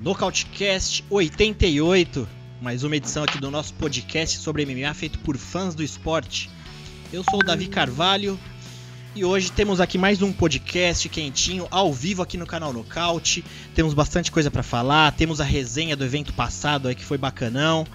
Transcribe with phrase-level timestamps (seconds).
[0.00, 2.28] Nocautecast 88,
[2.60, 6.50] mais uma edição aqui do nosso podcast sobre MMA feito por fãs do esporte.
[7.12, 8.36] Eu sou o Davi Carvalho
[9.14, 13.44] e hoje temos aqui mais um podcast quentinho, ao vivo aqui no canal Nocaute.
[13.72, 17.86] Temos bastante coisa para falar, temos a resenha do evento passado aí que foi bacanão.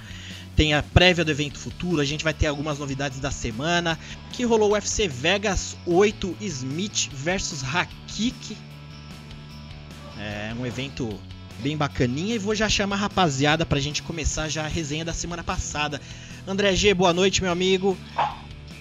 [0.55, 3.99] Tem a prévia do evento futuro, a gente vai ter algumas novidades da semana.
[4.31, 8.55] Que rolou o UFC Vegas 8 Smith versus Hakik.
[10.17, 11.19] É um evento
[11.59, 15.13] bem bacaninha e vou já chamar a rapaziada pra gente começar já a resenha da
[15.13, 15.99] semana passada.
[16.47, 17.97] André G, boa noite, meu amigo.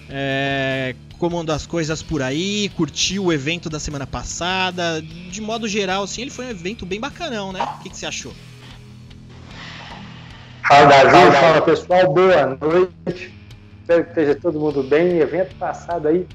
[0.09, 2.69] É, como as coisas por aí?
[2.69, 5.01] Curtiu o evento da semana passada?
[5.01, 7.63] De modo geral, assim, ele foi um evento bem bacanão, né?
[7.79, 8.33] O que, que você achou?
[10.67, 13.33] Fala Davi, fala pessoal, boa noite.
[13.81, 15.19] Espero que esteja todo mundo bem.
[15.19, 16.25] O evento passado aí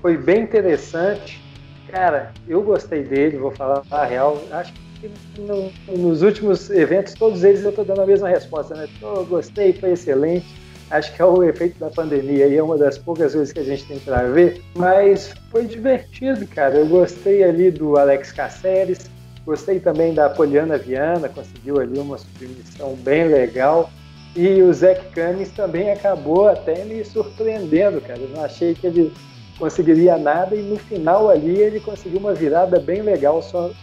[0.00, 1.40] foi bem interessante.
[1.88, 4.42] Cara, eu gostei dele, vou falar a real.
[4.50, 5.08] Acho que
[5.40, 8.88] no, nos últimos eventos, todos eles eu estou dando a mesma resposta, né?
[9.00, 10.63] Oh, gostei, foi excelente.
[10.90, 13.64] Acho que é o efeito da pandemia e é uma das poucas vezes que a
[13.64, 16.76] gente tem para ver, mas foi divertido, cara.
[16.76, 19.10] Eu gostei ali do Alex Caceres,
[19.46, 23.90] gostei também da Poliana Viana, conseguiu ali uma submissão bem legal.
[24.36, 28.18] E o Zach Cummings também acabou até me surpreendendo, cara.
[28.18, 29.12] Eu não achei que ele
[29.58, 33.40] conseguiria nada e no final ali ele conseguiu uma virada bem legal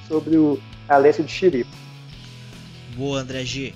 [0.08, 1.72] sobre o Alessio de Chiripa.
[2.96, 3.74] Boa, André G.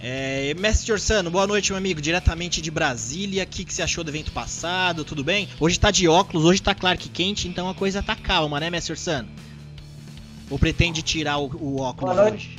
[0.00, 2.00] É, Mestre Orsano, boa noite, meu amigo.
[2.00, 3.44] Diretamente de Brasília.
[3.44, 5.04] O que, que você achou do evento passado?
[5.04, 5.48] Tudo bem?
[5.58, 8.92] Hoje tá de óculos, hoje tá Clark quente, então a coisa tá calma, né, Mestre
[8.92, 9.28] Orsano?
[10.50, 12.46] Ou pretende tirar o, o óculos boa noite.
[12.48, 12.58] hoje?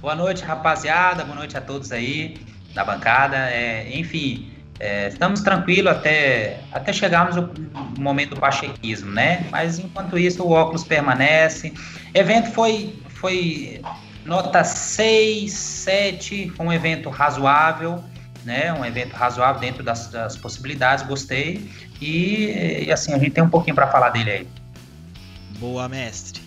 [0.00, 1.24] Boa noite, rapaziada.
[1.24, 2.38] Boa noite a todos aí
[2.72, 3.36] da bancada.
[3.36, 7.50] É, enfim, é, estamos tranquilos até, até chegarmos no
[7.98, 9.46] momento do pachequismo, né?
[9.50, 11.72] Mas enquanto isso, o óculos permanece.
[12.14, 13.80] O evento foi, foi
[14.24, 18.02] nota 6, 7, foi um evento razoável,
[18.44, 18.72] né?
[18.72, 21.70] Um evento razoável dentro das, das possibilidades, gostei.
[22.00, 24.48] E, e, assim, a gente tem um pouquinho para falar dele aí.
[25.58, 26.42] Boa, mestre.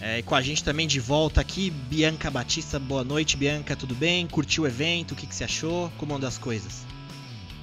[0.00, 2.78] É, com a gente também de volta aqui, Bianca Batista.
[2.78, 4.26] Boa noite, Bianca, tudo bem?
[4.28, 5.12] Curtiu o evento?
[5.12, 5.90] O que, que você achou?
[5.98, 6.86] Como andam as coisas?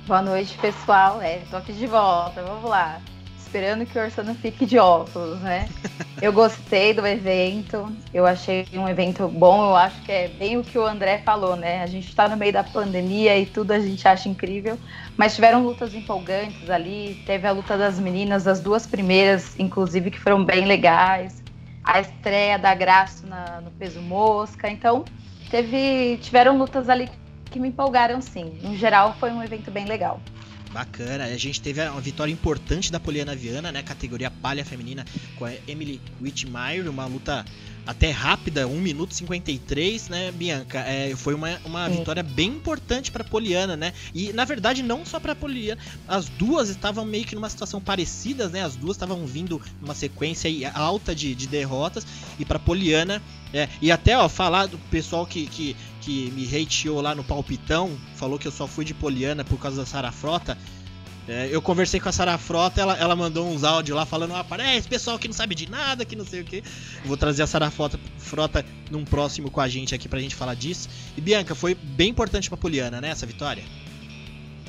[0.06, 1.22] Boa noite, pessoal.
[1.22, 2.44] É, tô aqui de volta.
[2.44, 3.02] Vamos lá.
[3.56, 5.70] Esperando que o Orsano fique de óculos, né?
[6.22, 7.90] Eu gostei do evento.
[8.14, 9.70] Eu achei um evento bom.
[9.70, 11.82] Eu acho que é bem o que o André falou, né?
[11.82, 14.78] A gente tá no meio da pandemia e tudo a gente acha incrível.
[15.16, 17.24] Mas tiveram lutas empolgantes ali.
[17.26, 21.42] Teve a luta das meninas, as duas primeiras, inclusive, que foram bem legais.
[21.82, 23.26] A estreia da Graça
[23.64, 24.70] no peso mosca.
[24.70, 25.06] Então,
[25.50, 27.10] teve, tiveram lutas ali
[27.50, 28.60] que me empolgaram sim.
[28.62, 30.20] No geral, foi um evento bem legal.
[30.76, 33.82] Bacana, a gente teve uma vitória importante da Poliana Viana, né?
[33.82, 35.06] Categoria palha feminina
[35.38, 37.46] com a Emily Whitmire, uma luta
[37.88, 40.80] até rápida, 1 minuto e 53, né, Bianca?
[40.80, 43.94] É, foi uma, uma vitória bem importante para Poliana, né?
[44.14, 48.50] E na verdade, não só para Poliana, as duas estavam meio que numa situação parecida,
[48.50, 48.62] né?
[48.62, 52.06] As duas estavam vindo numa sequência alta de, de derrotas,
[52.38, 53.22] e para Poliana.
[53.54, 57.98] É, e até, ó, falar do pessoal que, que, que me hateou lá no palpitão,
[58.16, 60.56] falou que eu só fui de Poliana por causa da Sara Frota.
[61.28, 64.44] É, eu conversei com a Sara Frota, ela, ela mandou uns áudios lá falando: ah,
[64.44, 66.64] parece pessoal que não sabe de nada, que não sei o que.
[67.04, 70.54] Vou trazer a Sara Frota, Frota num próximo com a gente aqui pra gente falar
[70.54, 70.88] disso.
[71.18, 73.64] E Bianca, foi bem importante pra Poliana, né, essa vitória?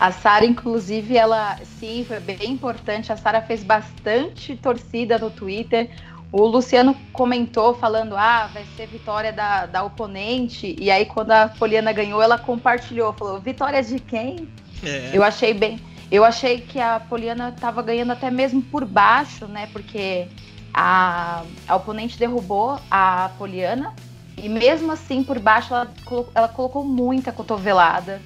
[0.01, 3.13] A Sara, inclusive, ela sim, foi bem importante.
[3.13, 5.91] A Sara fez bastante torcida no Twitter.
[6.33, 10.77] O Luciano comentou falando: ah, vai ser vitória da, da oponente.
[10.79, 14.49] E aí, quando a Poliana ganhou, ela compartilhou, falou: vitória de quem?
[14.85, 15.11] É.
[15.13, 19.69] Eu achei bem eu achei que a Poliana estava ganhando até mesmo por baixo, né?
[19.73, 20.29] Porque
[20.73, 23.95] a, a oponente derrubou a Poliana
[24.37, 25.93] e mesmo assim por baixo ela,
[26.35, 28.21] ela colocou muita cotovelada.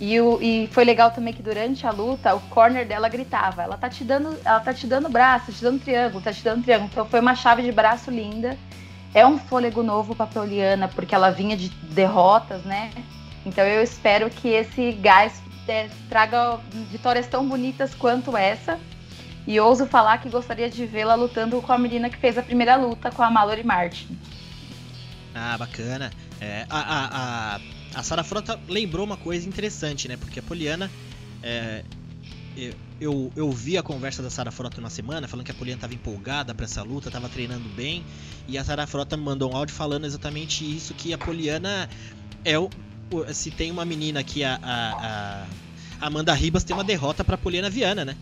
[0.00, 3.76] E, o, e foi legal também que durante a luta o corner dela gritava: ela
[3.76, 6.62] tá te dando, ela tá te dando braço, tá te dando triângulo, tá te dando
[6.62, 6.88] triângulo.
[6.90, 8.56] Então foi uma chave de braço linda.
[9.12, 12.90] É um fôlego novo para Poliana porque ela vinha de derrotas, né?
[13.44, 16.58] Então eu espero que esse gás é, traga
[16.90, 18.78] vitórias tão bonitas quanto essa.
[19.46, 22.76] E ouso falar que gostaria de vê-la lutando com a menina que fez a primeira
[22.76, 24.18] luta com a Mallory Martin.
[25.34, 26.10] Ah, bacana.
[26.40, 27.60] É, a a, a,
[27.94, 30.16] a Sara Frota lembrou uma coisa interessante, né?
[30.16, 30.90] Porque a Poliana.
[31.42, 31.84] É,
[33.00, 35.94] eu, eu vi a conversa da Sara Frota uma semana, falando que a Poliana estava
[35.94, 38.04] empolgada para essa luta, estava treinando bem,
[38.46, 41.88] e a Sara Frota me mandou um áudio falando exatamente isso, que a Poliana
[42.44, 42.68] é o.
[43.32, 45.46] Se tem uma menina aqui, a, a,
[46.00, 48.16] a Amanda Ribas tem uma derrota para Poliana Viana, né?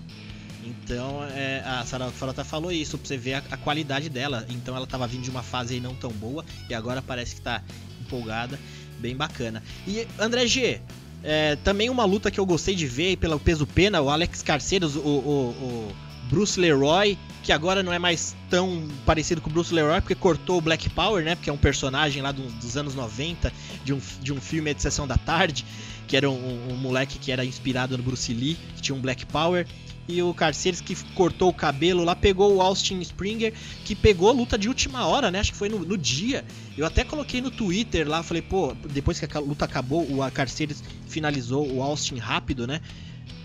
[0.64, 4.46] Então é, a Sara Frota falou isso, pra você ver a, a, qualidade dela.
[4.48, 7.40] Então ela tava vindo de uma fase aí não tão boa e agora parece que
[7.40, 7.62] tá
[8.00, 8.58] empolgada,
[8.98, 9.62] bem bacana.
[9.86, 10.80] E André G,
[11.22, 14.96] é, também uma luta que eu gostei de ver pelo peso pena, o Alex Carceiros,
[14.96, 15.92] o, o, o,
[16.28, 20.58] Bruce Leroy, que agora não é mais tão parecido com o Bruce Leroy, porque cortou
[20.58, 21.34] o Black Power, né?
[21.34, 23.50] Porque é um personagem lá dos, anos 90,
[23.82, 25.64] de um, de um filme de sessão da tarde,
[26.06, 29.24] que era um, um moleque que era inspirado no Bruce Lee, que tinha um Black
[29.24, 29.66] Power
[30.08, 33.52] e o Carceiros que cortou o cabelo lá, pegou o Austin Springer,
[33.84, 35.38] que pegou a luta de última hora, né?
[35.38, 36.44] Acho que foi no, no dia.
[36.76, 40.82] Eu até coloquei no Twitter lá, falei, pô, depois que a luta acabou, o Carceiros
[41.06, 42.80] finalizou o Austin rápido, né?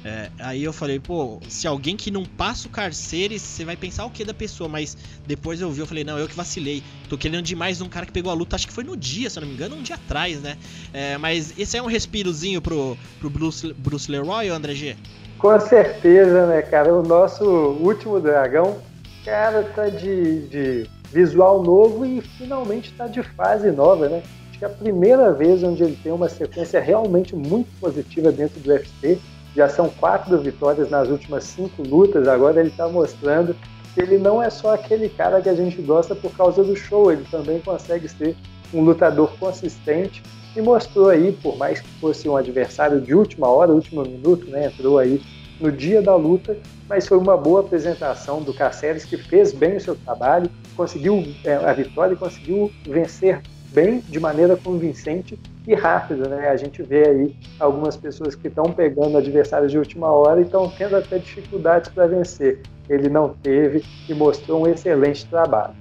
[0.06, 4.06] É, aí eu falei, pô, se alguém que não passa o Carceiros, você vai pensar
[4.06, 6.84] o que da pessoa, mas depois eu vi, eu falei, não, eu que vacilei.
[7.08, 9.40] Tô querendo demais um cara que pegou a luta, acho que foi no dia, se
[9.40, 10.58] eu não me engano, um dia atrás, né?
[10.92, 14.98] É, mas esse é um respirozinho pro, pro Bruce, Bruce Leroy, André G?
[15.44, 16.94] Com certeza, né, cara?
[16.94, 18.78] O nosso último dragão,
[19.26, 24.24] cara, tá de, de visual novo e finalmente tá de fase nova, né?
[24.50, 28.58] Acho que é a primeira vez onde ele tem uma sequência realmente muito positiva dentro
[28.62, 29.20] do UFC.
[29.54, 32.26] Já são quatro vitórias nas últimas cinco lutas.
[32.26, 33.54] Agora ele está mostrando
[33.94, 37.12] que ele não é só aquele cara que a gente gosta por causa do show,
[37.12, 38.34] ele também consegue ser
[38.74, 40.24] um lutador consistente
[40.56, 44.68] e mostrou aí, por mais que fosse um adversário de última hora, último minuto, né,
[44.68, 45.22] entrou aí
[45.60, 46.58] no dia da luta,
[46.88, 51.56] mas foi uma boa apresentação do Caceres, que fez bem o seu trabalho, conseguiu é,
[51.56, 53.42] a vitória e conseguiu vencer
[53.74, 56.28] bem, de maneira convincente e rápida.
[56.30, 56.50] Né?
[56.50, 60.70] A gente vê aí algumas pessoas que estão pegando adversários de última hora e estão
[60.70, 62.62] tendo até dificuldades para vencer.
[62.88, 65.74] Ele não teve e mostrou um excelente trabalho.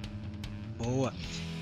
[0.79, 1.13] Boa.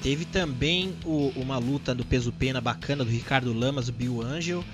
[0.02, 4.64] Teve também o, uma luta do peso pena bacana do Ricardo Lamas, o Bill Angel.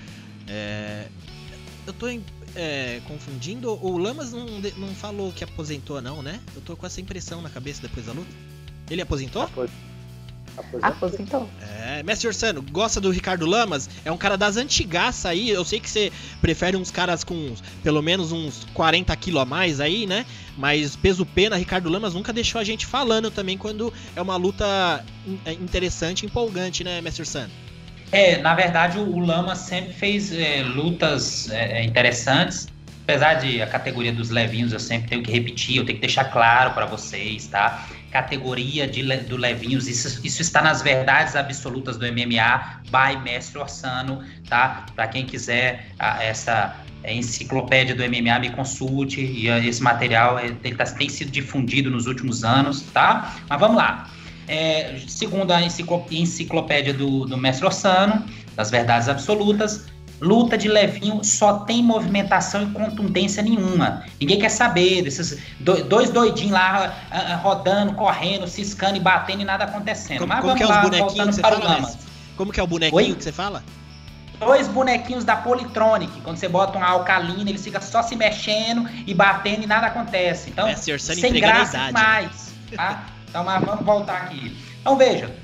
[0.49, 1.09] É,
[1.87, 2.07] eu tô
[2.55, 3.71] é, confundindo.
[3.71, 4.47] O Lamas não,
[4.77, 6.41] não falou que aposentou, não, né?
[6.55, 8.31] Eu tô com essa impressão na cabeça depois da luta.
[8.89, 9.43] Ele aposentou?
[9.43, 9.96] Aposentou.
[10.83, 11.49] Aposentou.
[11.61, 13.89] É, Mestre Orsano, gosta do Ricardo Lamas?
[14.05, 15.51] É um cara das antigaças aí.
[15.51, 19.81] Eu sei que você prefere uns caras com pelo menos uns 40 quilos a mais
[19.81, 20.25] aí, né?
[20.57, 25.05] Mas peso pena, Ricardo Lamas nunca deixou a gente falando também quando é uma luta
[25.45, 27.51] é, interessante, empolgante, né, Mestre Orsano?
[28.13, 32.69] É, na verdade, o Lama sempre fez é, lutas é, é, interessantes.
[33.03, 36.25] Apesar de a categoria dos levinhos, eu sempre tenho que repetir, eu tenho que deixar
[36.25, 37.87] claro para vocês, tá?
[38.17, 44.25] Categoria de, do levinhos, isso, isso está nas verdades absolutas do MMA, by Mestre Orsano,
[44.49, 44.87] tá?
[44.95, 46.77] Para quem quiser a, essa
[47.07, 49.21] enciclopédia do MMA, me consulte.
[49.21, 53.37] E esse material é, tem, tá, tem sido difundido nos últimos anos, tá?
[53.51, 54.11] Mas vamos lá.
[54.49, 58.25] É, segundo a enciclopédia do, do Mestre Ossano,
[58.55, 59.87] das verdades absolutas,
[60.21, 64.05] luta de levinho só tem movimentação e contundência nenhuma.
[64.21, 66.95] Ninguém quer saber desses dois doidinhos lá
[67.43, 70.21] rodando, correndo, ciscando e batendo e nada acontecendo.
[70.21, 71.99] Como, Mas como vamos é lá, voltando que para o
[72.37, 73.15] Como que é o bonequinho Oi?
[73.15, 73.63] que você fala?
[74.39, 76.21] Dois bonequinhos da Politronic.
[76.21, 80.51] Quando você bota uma alcalina, eles ficam só se mexendo e batendo e nada acontece.
[80.51, 81.87] Então, é, sem graça né?
[81.87, 82.55] demais.
[82.75, 83.07] Tá?
[83.29, 84.57] Então, mas vamos voltar aqui.
[84.81, 85.35] Então, veja,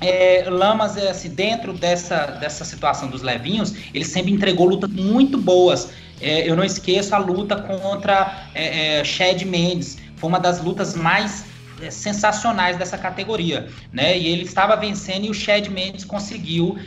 [0.00, 5.38] é, Lamas, é, assim, dentro dessa, dessa situação dos levinhos, ele sempre entregou lutas muito
[5.38, 5.90] boas.
[6.20, 9.98] É, eu não esqueço a luta contra é, é, Chad Mendes.
[10.16, 11.44] Foi uma das lutas mais
[11.80, 14.16] é, sensacionais dessa categoria, né?
[14.18, 16.78] E ele estava vencendo e o Chad Mendes conseguiu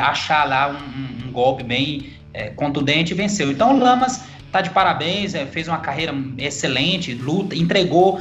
[0.00, 2.12] achar lá um, um golpe bem
[2.54, 3.50] contundente e venceu.
[3.50, 4.22] Então Lamas
[4.52, 8.20] tá de parabéns, fez uma carreira excelente, luta, entregou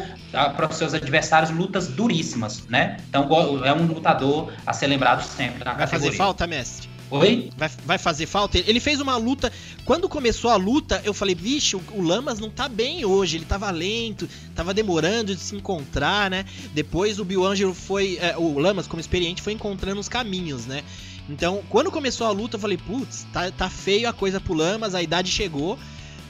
[0.56, 2.98] para os seus adversários lutas duríssimas, né?
[3.10, 3.27] Então
[3.65, 6.06] é um lutador a ser lembrado sempre na Vai categoria.
[6.06, 6.89] fazer falta, mestre?
[7.10, 7.50] Oi?
[7.56, 8.58] Vai, vai fazer falta?
[8.58, 9.51] Ele fez uma luta.
[9.86, 13.38] Quando começou a luta, eu falei, vixe, o, o, Lamas não tá bem hoje.
[13.38, 16.46] Ele tava lento, tava demorando de se encontrar, né?
[16.74, 18.17] Depois o Bill Angelo foi.
[18.22, 20.84] É, o Lamas, como experiente, foi encontrando os caminhos, né?
[21.29, 24.94] Então, quando começou a luta, eu falei, putz, tá, tá feio a coisa pro Lamas,
[24.96, 25.77] a idade chegou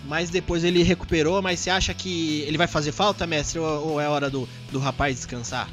[0.08, 1.42] mas depois ele recuperou.
[1.42, 4.80] Mas você acha que ele vai fazer falta, mestre, ou, ou é hora do, do
[4.80, 5.70] rapaz descansar?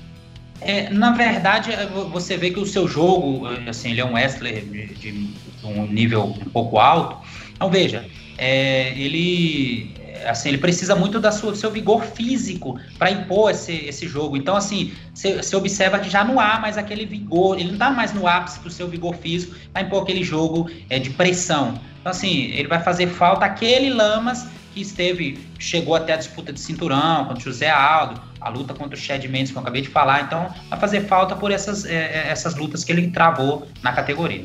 [0.60, 4.64] É, na verdade, é, você vê que o seu jogo, assim, ele é um wrestler
[4.64, 5.30] de, de
[5.62, 7.26] um nível um pouco alto.
[7.54, 9.94] Então, veja, é, ele
[10.26, 14.36] assim, ele precisa muito da sua, do seu vigor físico para impor esse, esse jogo.
[14.36, 18.12] Então, assim, você observa que já não há mais aquele vigor, ele não está mais
[18.12, 21.80] no ápice do seu vigor físico para impor aquele jogo é, de pressão.
[22.00, 26.60] Então, assim, ele vai fazer falta aquele Lamas que esteve, chegou até a disputa de
[26.60, 29.88] cinturão contra o José Aldo, a luta contra o Chad Mendes, que eu acabei de
[29.88, 30.22] falar.
[30.22, 34.44] Então, vai fazer falta por essas, é, é, essas lutas que ele travou na categoria.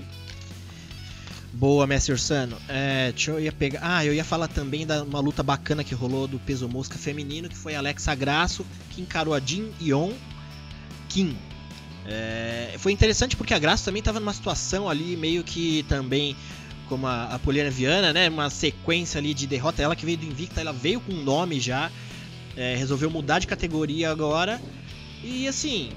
[1.59, 2.57] Boa, Mestre Ursano.
[2.69, 3.81] É, deixa eu ia pegar.
[3.83, 7.49] Ah, eu ia falar também da uma luta bacana que rolou do peso mosca feminino,
[7.49, 10.13] que foi Alexa Grasso, que encarou a Jin Yon
[11.09, 11.37] Kim.
[12.05, 16.33] É, foi interessante porque a Graça também estava numa situação ali meio que também
[16.87, 18.29] como a, a Poliana Viana, né?
[18.29, 19.81] Uma sequência ali de derrota.
[19.81, 21.91] Ela que veio do Invicta, ela veio com um nome já.
[22.55, 24.61] É, resolveu mudar de categoria agora.
[25.21, 25.91] E assim,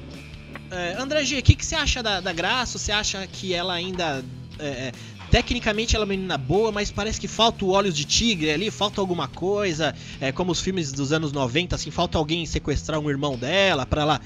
[0.73, 2.81] é, André G, o que, que você acha da, da Graça?
[2.81, 4.25] Você acha que ela ainda.
[4.59, 4.93] É, é,
[5.33, 8.71] tecnicamente ela é uma menina boa, mas parece que falta o olhos de tigre ali,
[8.71, 9.95] falta alguma coisa.
[10.21, 14.03] É, como os filmes dos anos 90, assim, falta alguém sequestrar um irmão dela para
[14.03, 14.21] ela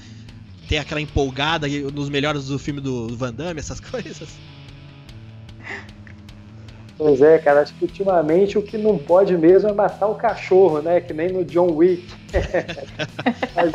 [0.67, 4.27] ter aquela empolgada nos melhores do filme do Van Damme, essas coisas.
[6.97, 10.81] Pois é, cara, acho que ultimamente o que não pode mesmo é matar o cachorro,
[10.81, 10.99] né?
[10.99, 12.05] Que nem no John Wick.
[13.55, 13.71] Mas,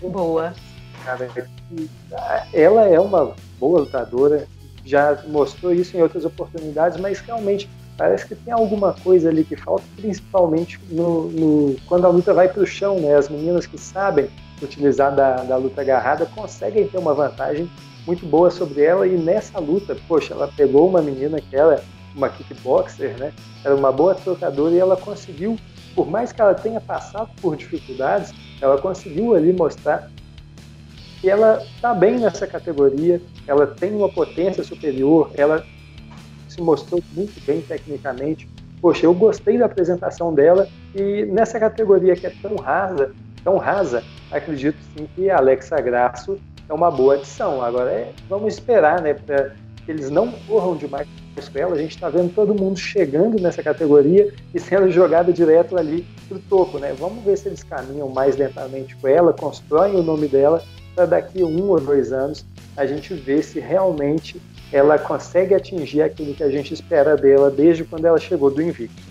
[0.00, 0.54] boa.
[1.04, 1.28] Cara,
[2.54, 4.48] ela é uma boa lutadora,
[4.86, 9.56] já mostrou isso em outras oportunidades, mas realmente parece que tem alguma coisa ali que
[9.56, 13.16] falta, principalmente no, no quando a luta vai para o chão, né?
[13.16, 14.28] As meninas que sabem
[14.62, 17.68] utilizar da, da luta agarrada conseguem ter uma vantagem
[18.06, 21.82] muito boa sobre ela e nessa luta, poxa, ela pegou uma menina que era
[22.14, 23.32] uma kickboxer, né?
[23.64, 25.56] Era uma boa trocadora e ela conseguiu,
[25.94, 30.08] por mais que ela tenha passado por dificuldades, ela conseguiu ali mostrar
[31.20, 35.64] que ela está bem nessa categoria, ela tem uma potência superior, ela
[36.48, 38.48] se mostrou muito bem tecnicamente.
[38.80, 44.02] Poxa, eu gostei da apresentação dela e nessa categoria que é tão rasa, tão rasa,
[44.30, 47.62] acredito sim que a Alexa Grasso é uma boa adição.
[47.62, 49.54] Agora é, vamos esperar, né, para
[49.90, 51.06] eles não corram demais
[51.52, 51.74] com ela.
[51.74, 56.38] A gente está vendo todo mundo chegando nessa categoria e sendo jogado direto ali para
[56.38, 56.94] o topo, né?
[56.98, 60.62] Vamos ver se eles caminham mais lentamente com ela, constroem o nome dela
[60.94, 62.44] para daqui um ou dois anos
[62.76, 64.40] a gente ver se realmente
[64.72, 69.02] ela consegue atingir aquilo que a gente espera dela desde quando ela chegou do Invicto.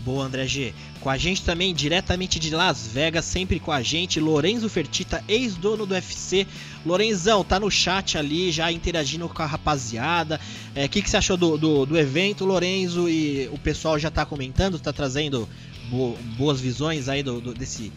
[0.00, 0.74] Boa, André G.
[1.04, 5.84] Com a gente também, diretamente de Las Vegas, sempre com a gente, Lorenzo Fertita, ex-dono
[5.84, 6.46] do UFC.
[6.82, 10.40] Lorenzão, tá no chat ali, já interagindo com a rapaziada.
[10.74, 13.06] O é, que, que você achou do, do, do, evento, Lorenzo?
[13.06, 15.46] E o pessoal já tá comentando, tá trazendo
[15.90, 17.92] bo boas visões aí do, do, desse,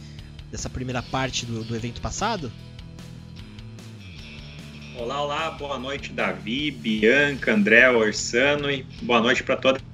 [0.52, 2.52] dessa primeira parte do, do evento passado?
[4.98, 9.87] Olá, olá, boa noite, Davi, Bianca, André, Orsano e boa noite para toda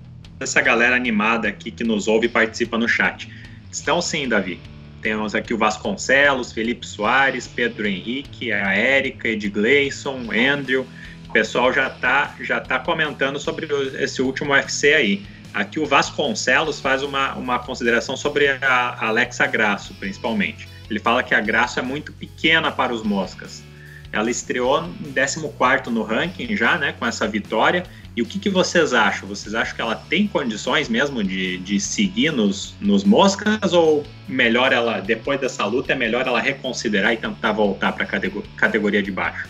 [0.43, 3.29] essa galera animada aqui que nos ouve e participa no chat.
[3.71, 4.59] Estão sim, Davi.
[5.01, 10.87] Temos aqui o Vasconcelos, Felipe Soares, Pedro Henrique, a Érica, Ed Gleison, Andrew.
[11.27, 13.67] O pessoal já está já tá comentando sobre
[13.99, 15.25] esse último UFC aí.
[15.53, 20.67] Aqui o Vasconcelos faz uma, uma consideração sobre a Alexa Grasso, principalmente.
[20.89, 23.63] Ele fala que a Grasso é muito pequena para os moscas.
[24.11, 27.83] Ela estreou em 14 no ranking já, né, com essa vitória,
[28.15, 29.27] e o que, que vocês acham?
[29.27, 34.71] Vocês acham que ela tem condições mesmo de, de seguir nos, nos moscas ou melhor
[34.71, 39.11] ela, depois dessa luta, é melhor ela reconsiderar e tentar voltar para a categoria de
[39.11, 39.47] baixo?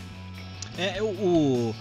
[0.77, 1.75] É, o, o,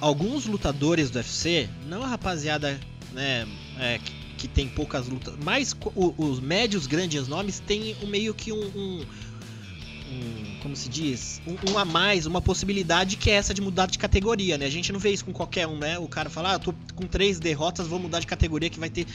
[0.00, 2.78] alguns lutadores do UFC, não a rapaziada
[3.12, 3.46] né,
[3.78, 8.52] é, que, que, tem poucas lutas, mas o, os médios grandes nomes têm meio que
[8.52, 9.06] um, um
[10.62, 13.98] como se diz, um, um, a mais, uma possibilidade que é essa de mudar de
[13.98, 14.66] categoria, né?
[14.66, 15.98] A gente não vê isso com qualquer um, né?
[15.98, 19.06] O cara fala, ah, tô com três derrotas, vou mudar de categoria que vai ter,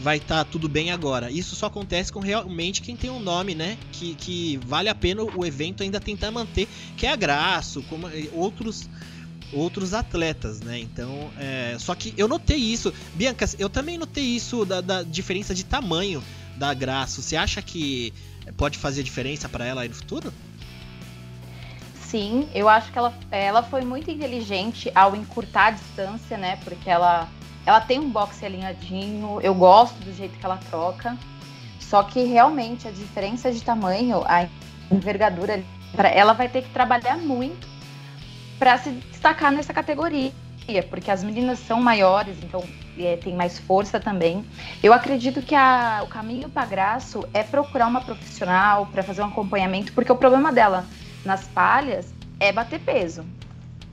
[0.00, 1.30] vai estar tá tudo bem agora.
[1.30, 3.78] Isso só acontece com realmente quem tem um nome, né?
[3.92, 8.08] Que, que vale a pena o evento ainda tentar manter, que é a Graço, como
[8.32, 8.88] outros
[9.52, 10.78] outros atletas, né?
[10.78, 11.76] Então, é...
[11.78, 16.22] só que eu notei isso, Bianca, eu também notei isso da, da diferença de tamanho
[16.56, 17.20] da Graço.
[17.22, 18.12] Você acha que
[18.56, 20.32] pode fazer diferença para ela aí no futuro?
[21.94, 26.58] Sim, eu acho que ela, ela foi muito inteligente ao encurtar a distância, né?
[26.64, 27.28] Porque ela,
[27.64, 31.16] ela tem um boxe alinhadinho, eu gosto do jeito que ela troca.
[31.78, 34.48] Só que realmente a diferença de tamanho, a
[34.90, 35.62] envergadura,
[36.12, 37.68] ela vai ter que trabalhar muito
[38.58, 40.32] para se destacar nessa categoria,
[40.88, 42.62] porque as meninas são maiores, então
[43.06, 44.44] é, tem mais força também.
[44.82, 49.26] Eu acredito que a, o caminho para Graço é procurar uma profissional para fazer um
[49.26, 50.84] acompanhamento, porque o problema dela
[51.24, 53.24] nas palhas é bater peso,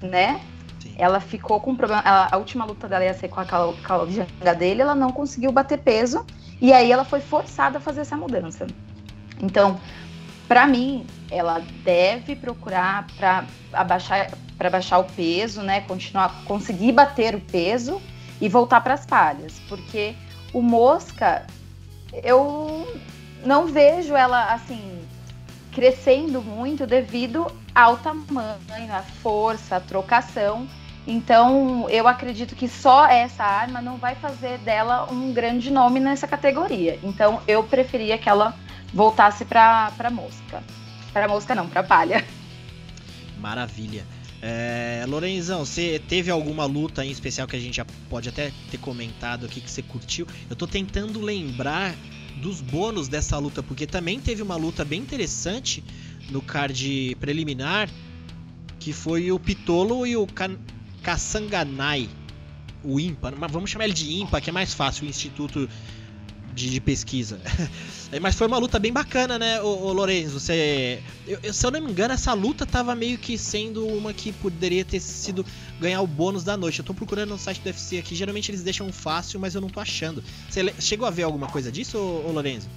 [0.01, 0.39] né?
[0.79, 0.95] Sim.
[0.97, 2.01] Ela ficou com problema.
[2.05, 5.77] Ela, a última luta dela ia ser com a Calvijanga dele, ela não conseguiu bater
[5.79, 6.25] peso,
[6.61, 8.67] e aí ela foi forçada a fazer essa mudança.
[9.41, 9.79] Então,
[10.47, 15.81] para mim, ela deve procurar para abaixar para baixar o peso, né?
[15.81, 18.01] Continuar conseguir bater o peso
[18.39, 20.15] e voltar para as palhas, porque
[20.53, 21.45] o mosca
[22.23, 22.87] eu
[23.45, 24.97] não vejo ela assim
[25.71, 30.67] crescendo muito devido ao tamanho, à força, à trocação.
[31.05, 36.27] Então, eu acredito que só essa arma não vai fazer dela um grande nome nessa
[36.27, 36.99] categoria.
[37.03, 38.55] Então, eu preferia que ela
[38.91, 40.63] voltasse para mosca.
[41.13, 42.25] Para mosca não, para palha.
[43.39, 44.03] Maravilha.
[44.49, 48.77] É, Lorenzão, você teve alguma luta em especial que a gente já pode até ter
[48.77, 50.25] comentado aqui que você curtiu?
[50.49, 51.93] Eu tô tentando lembrar
[52.41, 55.83] dos bônus dessa luta, porque também teve uma luta bem interessante
[56.29, 57.89] no card preliminar,
[58.79, 60.25] que foi o Pitolo e o
[61.03, 62.07] Kassanganai,
[62.85, 65.67] o IMPA, mas vamos chamar ele de IMPA, que é mais fácil, o Instituto
[66.57, 67.39] de, de Pesquisa.
[68.19, 70.39] Mas foi uma luta bem bacana, né, o Lorenzo?
[70.39, 74.13] Você, eu, eu, se eu não me engano, essa luta tava meio que sendo uma
[74.13, 75.45] que poderia ter sido
[75.79, 76.79] ganhar o bônus da noite.
[76.79, 79.69] Eu tô procurando no site do UFC aqui, geralmente eles deixam fácil, mas eu não
[79.69, 80.23] tô achando.
[80.49, 82.67] Você chegou a ver alguma coisa disso, ô, ô Lorenzo?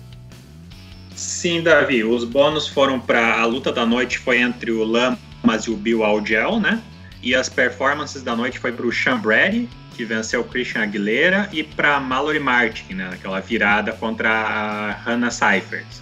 [1.14, 2.04] Sim, Davi.
[2.04, 6.04] Os bônus foram para a luta da noite foi entre o Lamas e o Bill
[6.04, 6.82] Algel, né?
[7.22, 9.68] E as performances da noite foi para o Sean Brady,
[10.00, 15.30] que venceu o Christian Aguilera, e para Mallory Martin, né, aquela virada contra a Hannah
[15.30, 16.00] Cyphers.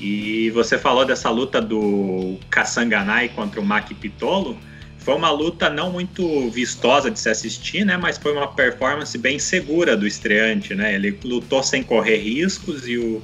[0.00, 4.56] E você falou dessa luta do Kassanganai contra o Maki Pitolo.
[4.98, 7.96] Foi uma luta não muito vistosa de se assistir, né?
[7.96, 10.94] Mas foi uma performance bem segura do estreante, né?
[10.94, 13.22] Ele lutou sem correr riscos e o,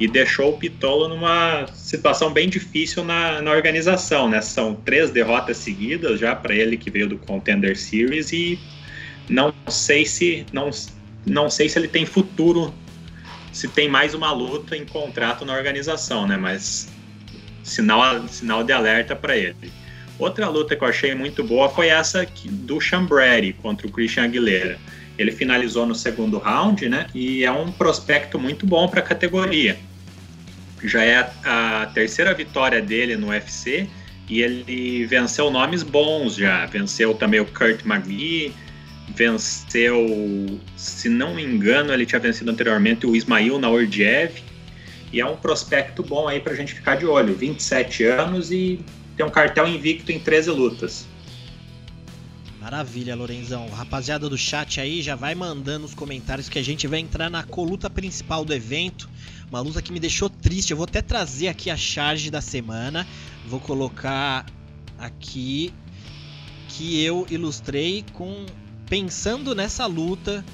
[0.00, 4.40] e deixou o Pitolo numa situação bem difícil na, na organização, né?
[4.40, 8.58] São três derrotas seguidas já para ele que veio do Contender Series e
[9.28, 10.70] não sei se não,
[11.24, 12.72] não sei se ele tem futuro,
[13.52, 16.36] se tem mais uma luta em contrato na organização, né?
[16.36, 16.88] Mas
[17.62, 19.72] sinal sinal de alerta para ele.
[20.18, 24.78] Outra luta que eu achei muito boa foi essa do Chambreri contra o Christian Aguilera
[25.18, 27.06] ele finalizou no segundo round, né?
[27.14, 29.78] E é um prospecto muito bom para a categoria.
[30.84, 33.88] Já é a, a, terceira vitória dele no UFC
[34.28, 36.66] e ele venceu nomes bons já.
[36.66, 38.52] Venceu também o Kurt McGee,
[39.08, 44.42] venceu, se não me engano, ele tinha vencido anteriormente o Ismail Naordiev.
[45.12, 47.34] E é um prospecto bom aí para a gente ficar de olho.
[47.34, 48.80] 27 anos e
[49.16, 51.06] tem um cartel invicto em 13 lutas.
[52.60, 53.68] Maravilha, Lorenzão.
[53.68, 57.44] Rapaziada do chat aí, já vai mandando os comentários que a gente vai entrar na
[57.44, 59.08] coluta principal do evento.
[59.48, 60.72] Uma luta que me deixou triste.
[60.72, 63.06] Eu vou até trazer aqui a charge da semana.
[63.46, 64.44] Vou colocar
[64.98, 65.72] aqui
[66.68, 68.44] que eu ilustrei com
[68.88, 70.44] pensando nessa luta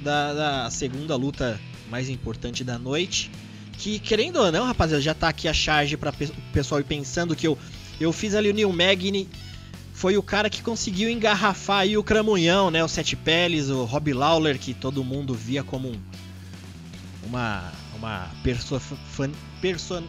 [0.00, 3.30] da, da segunda luta mais importante da noite.
[3.78, 7.34] Que querendo ou não, rapaziada, já tá aqui a charge para o pessoal ir pensando
[7.34, 7.58] que eu
[8.00, 9.28] eu fiz ali o Neil Magny
[9.92, 12.82] foi o cara que conseguiu engarrafar aí o Cramunhão, né?
[12.82, 16.00] O Sete Peles, o Rob Lawler, que todo mundo via como um,
[17.24, 18.80] uma uma perso,
[19.60, 20.02] person,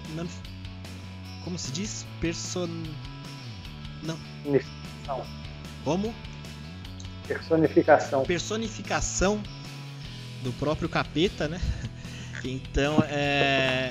[1.43, 2.07] como se diz?
[2.19, 2.67] Person
[4.01, 4.17] não.
[5.83, 6.13] Como?
[7.27, 8.23] Personificação.
[8.23, 9.41] Personificação
[10.43, 11.59] do próprio capeta, né?
[12.45, 13.89] Então, é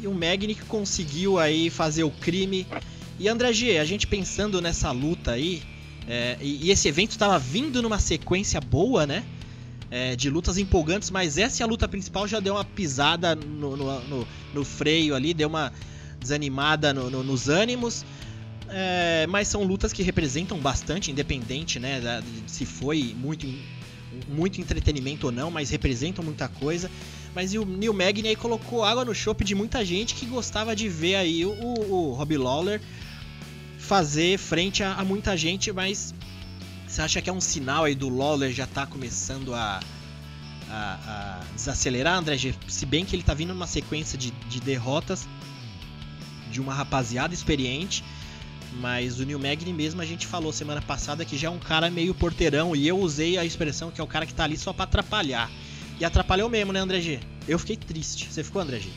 [0.00, 2.66] e o Magni que conseguiu aí fazer o crime
[3.18, 5.62] e André G, a gente pensando nessa luta aí,
[6.08, 9.22] é, e, e, esse evento estava vindo numa sequência boa, né?
[9.90, 13.76] É, de lutas empolgantes, mas essa é a luta principal já deu uma pisada no,
[13.76, 15.72] no, no, no freio ali, deu uma
[16.18, 18.04] desanimada nos ânimos.
[18.72, 22.00] É, mas são lutas que representam bastante, independente, né?
[22.00, 23.46] Da, se foi muito,
[24.28, 26.90] muito entretenimento ou não, mas representam muita coisa.
[27.34, 31.16] Mas o Neil Magny colocou água no chope de muita gente que gostava de ver
[31.16, 32.80] aí o, o Robbie Lawler
[33.78, 36.14] fazer frente a, a, muita gente, mas
[36.86, 39.80] você acha que é um sinal aí do Lawler já tá começando a,
[40.70, 42.36] a, a desacelerar, André?
[42.68, 45.26] Se bem que ele tá vindo numa sequência de, de derrotas
[46.50, 48.04] de uma rapaziada experiente,
[48.78, 51.90] mas o Neil Magny mesmo a gente falou semana passada que já é um cara
[51.90, 54.72] meio porteirão e eu usei a expressão que é o cara que tá ali só
[54.72, 55.50] para atrapalhar.
[55.98, 57.20] E atrapalhou mesmo, né, André G?
[57.46, 58.32] Eu fiquei triste.
[58.32, 58.88] Você ficou, André G?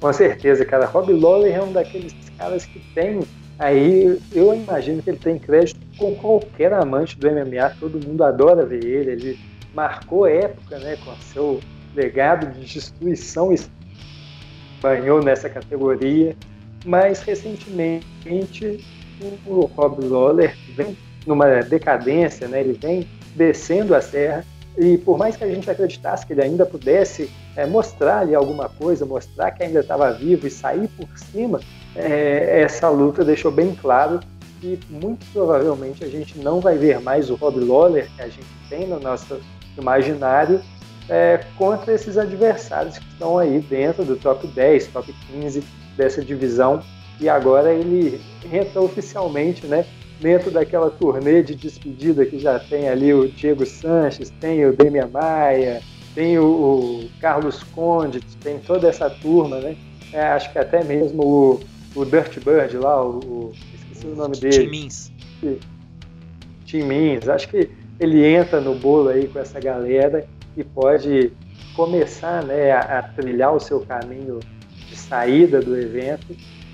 [0.00, 0.86] Com certeza, cara.
[0.86, 3.20] Rob Lawler é um daqueles caras que tem
[3.58, 8.64] aí, eu imagino que ele tem crédito com qualquer amante do MMA, todo mundo adora
[8.64, 9.38] ver ele, ele
[9.74, 11.60] marcou época, né, com seu
[11.94, 13.54] legado de destruição
[14.80, 16.34] banhou nessa categoria,
[16.84, 18.84] mas recentemente
[19.46, 24.44] o Rob Lawler vem numa decadência, né, ele vem descendo a serra.
[24.78, 28.68] E por mais que a gente acreditasse que ele ainda pudesse é, mostrar ali alguma
[28.68, 31.60] coisa, mostrar que ainda estava vivo e sair por cima,
[31.94, 34.20] é, essa luta deixou bem claro
[34.60, 38.46] que muito provavelmente a gente não vai ver mais o Rob Lawler que a gente
[38.68, 39.40] tem no nosso
[39.76, 40.60] imaginário
[41.08, 45.64] é, contra esses adversários que estão aí dentro do top 10, top 15
[46.00, 46.82] dessa divisão.
[47.20, 48.18] E agora ele
[48.50, 49.84] entra oficialmente né,
[50.18, 55.08] dentro daquela turnê de despedida que já tem ali o Diego Sanches, tem o Demian
[55.08, 55.82] Maia,
[56.14, 59.76] tem o, o Carlos Conde, tem toda essa turma, né?
[60.12, 61.60] É, acho que até mesmo o,
[61.94, 64.64] o Dirt Bird lá, o, o esqueci o nome dele.
[64.64, 65.12] Tim Mins.
[66.64, 67.28] Tim Mins.
[67.28, 71.32] Acho que ele entra no bolo aí com essa galera e pode
[71.76, 74.40] começar né, a, a trilhar o seu caminho
[74.90, 76.26] de saída do evento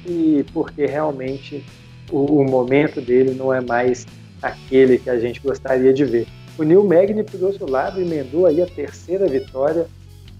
[0.06, 1.62] e porque realmente
[2.10, 4.06] o, o, momento dele não é mais
[4.40, 6.26] aquele que a gente gostaria de ver.
[6.58, 9.86] O Neil Magny, por outro lado, emendou aí a terceira vitória.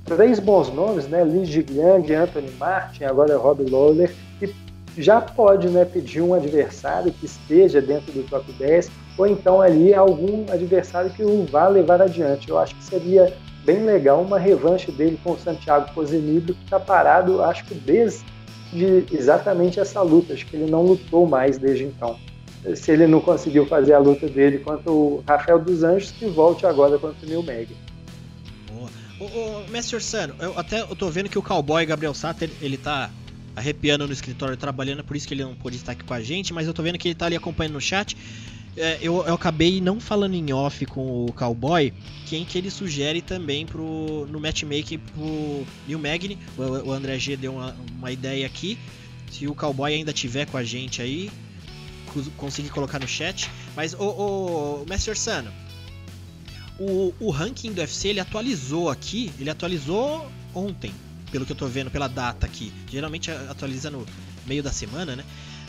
[0.05, 1.23] Três bons nomes, né?
[1.25, 4.55] Lee Jigliang, Anthony Martin, agora Rob Lawler, que
[4.97, 9.93] já pode né, pedir um adversário que esteja dentro do top 10, ou então ali
[9.93, 12.49] algum adversário que o vá levar adiante.
[12.49, 13.37] Eu acho que seria
[13.67, 18.25] bem legal uma revanche dele com o Santiago Posenido, que está parado, acho que desde
[19.13, 20.33] exatamente essa luta.
[20.33, 22.17] Acho que ele não lutou mais desde então
[22.75, 26.67] se ele não conseguiu fazer a luta dele contra o Rafael dos Anjos, que volte
[26.67, 27.69] agora contra o Neil Mag.
[28.73, 28.91] Boa.
[29.21, 32.77] Ô, ô, Mestre Orsano, eu até eu tô vendo que o cowboy Gabriel Sater, ele
[32.77, 33.11] tá
[33.55, 36.53] arrepiando no escritório trabalhando, por isso que ele não pôde estar aqui com a gente,
[36.53, 38.17] mas eu tô vendo que ele tá ali acompanhando no chat.
[38.77, 41.95] É, eu, eu, acabei não falando em off com o cowboy
[42.27, 46.39] quem que ele sugere também pro, no matchmaking pro Neil Magny.
[46.59, 48.79] O, o André G deu uma, uma ideia aqui.
[49.31, 51.31] Se o cowboy ainda tiver com a gente aí,
[52.37, 53.51] conseguir colocar no chat.
[53.75, 55.51] Mas, o, o, o Mestre Orsano,
[56.79, 60.93] o, o ranking do UFC ele atualizou aqui, ele atualizou ontem,
[61.31, 62.73] pelo que eu tô vendo, pela data aqui.
[62.91, 64.07] Geralmente atualiza no
[64.47, 65.25] meio da semana, né?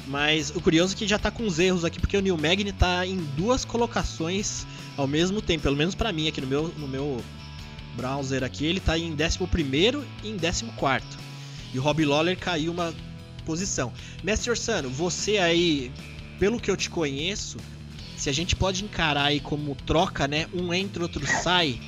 [0.07, 2.71] Mas o curioso é que já tá com os erros aqui, porque o Neil Magny
[2.71, 4.65] tá em duas colocações
[4.95, 7.21] ao mesmo tempo, pelo menos para mim aqui no meu, no meu
[7.95, 9.39] browser aqui, ele tá em 11
[10.23, 11.03] e em 14.
[11.73, 12.93] E o Rob Lawler caiu uma
[13.45, 13.91] posição.
[14.23, 15.91] Mestre Orsano, você aí
[16.39, 17.57] pelo que eu te conheço,
[18.15, 20.47] se a gente pode encarar aí como troca, né?
[20.53, 21.79] Um entra, outro sai.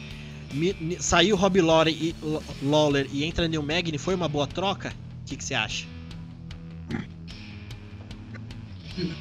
[0.99, 2.15] saiu Rob Lawler e,
[2.61, 4.93] Lawler e entra Neil Magny, foi uma boa troca?
[5.23, 5.85] O que, que você acha?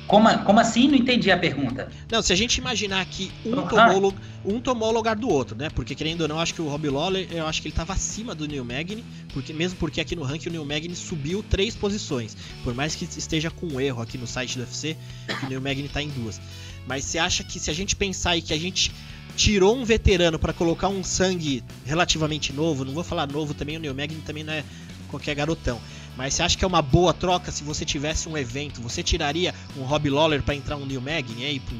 [0.06, 0.88] Como, como assim?
[0.88, 1.90] Não entendi a pergunta.
[2.10, 4.14] Não, se a gente imaginar que um, tomou,
[4.44, 5.68] um tomou o lugar do outro, né?
[5.70, 8.34] Porque querendo ou não, acho que o Rob Lawler, eu acho que ele estava acima
[8.34, 12.36] do Neil Magny, porque, mesmo porque aqui no ranking o Neil Magny subiu três posições.
[12.64, 14.96] Por mais que esteja com um erro aqui no site do UFC,
[15.42, 16.40] o Neil Magny está em duas.
[16.86, 18.92] Mas você acha que se a gente pensar aí que a gente
[19.36, 23.80] tirou um veterano para colocar um sangue relativamente novo, não vou falar novo também, o
[23.80, 24.64] Neil Magny também não é
[25.08, 25.80] qualquer garotão.
[26.18, 28.82] Mas você acha que é uma boa troca se você tivesse um evento?
[28.82, 31.76] Você tiraria um Rob Lawler para entrar um Neil Magny aí por,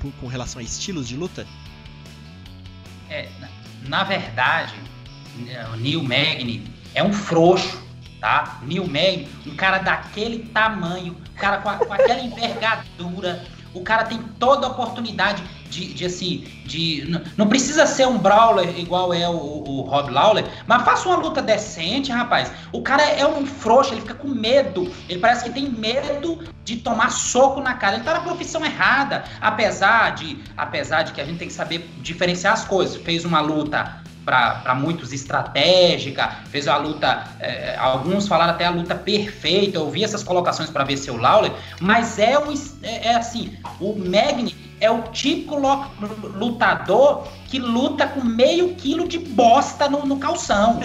[0.00, 1.44] por, com relação a estilos de luta?
[3.10, 3.28] É,
[3.82, 4.76] na, verdade,
[5.72, 7.82] o Neil Magny é um frouxo,
[8.20, 8.60] tá?
[8.62, 14.04] Neil Magny, um cara daquele tamanho, um cara com, a, com aquela envergadura, o cara
[14.04, 15.42] tem toda a oportunidade
[15.74, 17.20] de, de assim, de.
[17.36, 21.42] Não precisa ser um brawler igual é o, o Rob Lawler, mas faça uma luta
[21.42, 22.50] decente, rapaz.
[22.72, 24.90] O cara é um frouxo, ele fica com medo.
[25.08, 27.96] Ele parece que tem medo de tomar soco na cara.
[27.96, 29.24] Ele tá na profissão errada.
[29.40, 32.96] Apesar de, apesar de que a gente tem que saber diferenciar as coisas.
[33.02, 38.94] Fez uma luta para muitos estratégica, fez a luta, é, alguns falaram até a luta
[38.94, 42.50] perfeita, eu vi essas colocações para ver seu Lawler, mas é, um,
[42.82, 45.56] é, é assim, o Magni é o típico
[46.36, 50.80] lutador que luta com meio quilo de bosta no, no calção.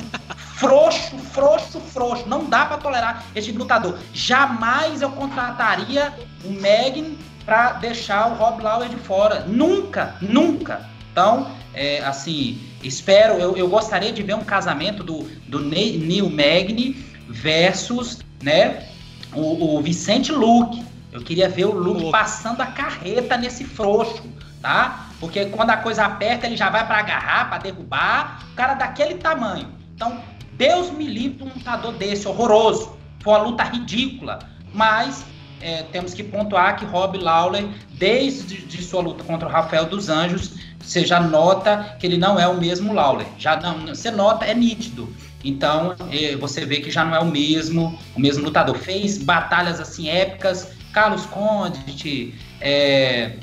[0.56, 2.28] frouxo, frouxo, frouxo.
[2.28, 3.98] Não dá para tolerar esse lutador.
[4.14, 9.42] Jamais eu contrataria o Magni para deixar o Rob Lauer de fora.
[9.48, 10.88] Nunca, nunca.
[11.12, 16.94] Então, é, assim, espero, eu, eu gostaria de ver um casamento do, do Neil Magny
[17.28, 18.88] versus, né,
[19.34, 20.84] o, o Vicente Luke.
[21.12, 24.24] Eu queria ver o Luke passando a carreta nesse frouxo,
[24.62, 25.08] tá?
[25.20, 28.46] Porque quando a coisa aperta, ele já vai para agarrar, para derrubar.
[28.52, 29.68] O cara daquele tamanho.
[29.96, 30.22] Então,
[30.54, 32.98] Deus me livre um lutador desse, horroroso.
[33.22, 34.40] Foi uma luta ridícula.
[34.74, 35.26] Mas
[35.62, 40.10] é, temos que pontuar que Rob Lawler, desde de sua luta contra o Rafael dos
[40.10, 43.28] Anjos, você já nota que ele não é o mesmo Lawler.
[43.38, 45.14] Já não, você nota, é nítido.
[45.44, 48.78] Então, é, você vê que já não é o mesmo, o mesmo lutador.
[48.78, 53.34] Fez batalhas assim épicas, Carlos Conde, é,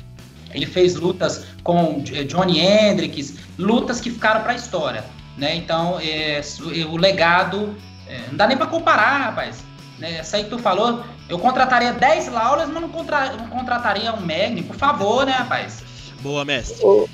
[0.53, 5.03] ele fez lutas com Johnny Hendricks, lutas que ficaram para a história,
[5.37, 5.55] né?
[5.55, 6.41] Então, é,
[6.89, 7.75] o legado
[8.07, 9.63] é, não dá nem para comparar, rapaz.
[9.99, 10.17] Né?
[10.17, 14.21] Essa aí que tu falou, eu contrataria 10 Laulas, mas não, contra, não contrataria um
[14.21, 15.83] Magni, por favor, né, rapaz?
[16.21, 16.83] Boa, mestre.
[16.85, 17.07] Ô,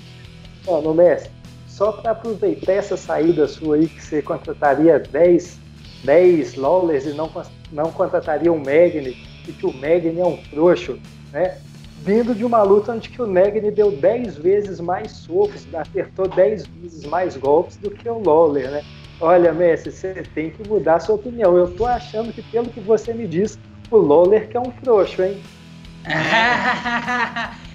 [0.68, 1.32] ô, no mestre,
[1.68, 5.58] só para aproveitar essa saída sua aí, que você contrataria 10,
[6.04, 7.32] 10 Lawlers e não,
[7.72, 9.18] não contrataria um Magni,
[9.52, 11.00] que o Magni é um frouxo,
[11.32, 11.58] né?
[12.02, 16.68] Vindo de uma luta onde que o Magni deu 10 vezes mais socos, acertou 10
[16.68, 18.84] vezes mais golpes do que o Lawler, né?
[19.20, 21.56] Olha, Messi, você tem que mudar sua opinião.
[21.56, 23.58] Eu tô achando que, pelo que você me diz,
[23.90, 25.42] o Lawler que é um frouxo, hein?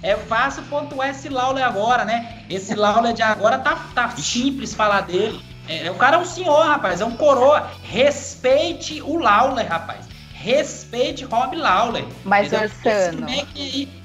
[0.03, 2.43] é fácil pontuar esse Lawler agora, né?
[2.49, 5.41] Esse Lawler de agora tá, tá simples falar dele.
[5.67, 7.69] É, o cara é um senhor, rapaz, é um coroa.
[7.83, 10.08] Respeite o Lawler, rapaz.
[10.39, 12.05] Respeite Rob Lawler.
[12.23, 13.27] Mas Orsano.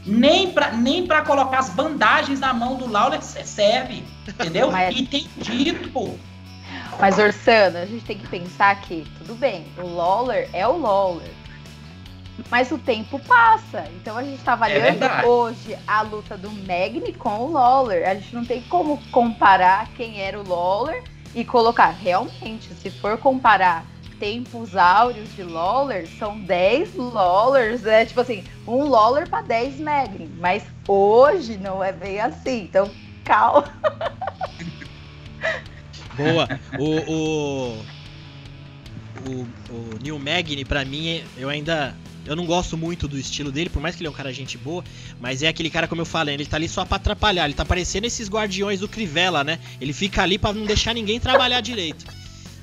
[0.04, 4.02] Nem pra, nem pra colocar as bandagens na mão do Lawler serve.
[4.26, 4.70] Entendeu?
[4.72, 4.96] Mas...
[4.96, 6.18] E tem dito.
[6.98, 11.30] Mas Orsano, a gente tem que pensar que, tudo bem, o Lawler é o Lawler.
[12.50, 13.86] Mas o tempo passa.
[13.94, 18.08] Então a gente está avaliando é hoje a luta do Magni com o Lawler.
[18.08, 21.90] A gente não tem como comparar quem era o Lawler e colocar.
[21.90, 23.84] Realmente, se for comparar
[24.18, 28.04] tempos áureos de Lawler, são 10 Lawlers, né?
[28.04, 30.30] Tipo assim, um Lawler para 10 Magni.
[30.38, 32.62] Mas hoje não é bem assim.
[32.64, 32.90] Então,
[33.24, 33.72] calma.
[36.16, 36.48] Boa.
[36.78, 37.84] O, o,
[39.28, 41.94] o, o Neil Magny, pra mim, eu ainda.
[42.24, 44.56] Eu não gosto muito do estilo dele, por mais que ele é um cara gente
[44.56, 44.82] boa,
[45.20, 47.44] mas é aquele cara, como eu falei, ele tá ali só pra atrapalhar.
[47.44, 49.58] Ele tá parecendo esses guardiões do Crivella, né?
[49.78, 52.06] Ele fica ali para não deixar ninguém trabalhar direito.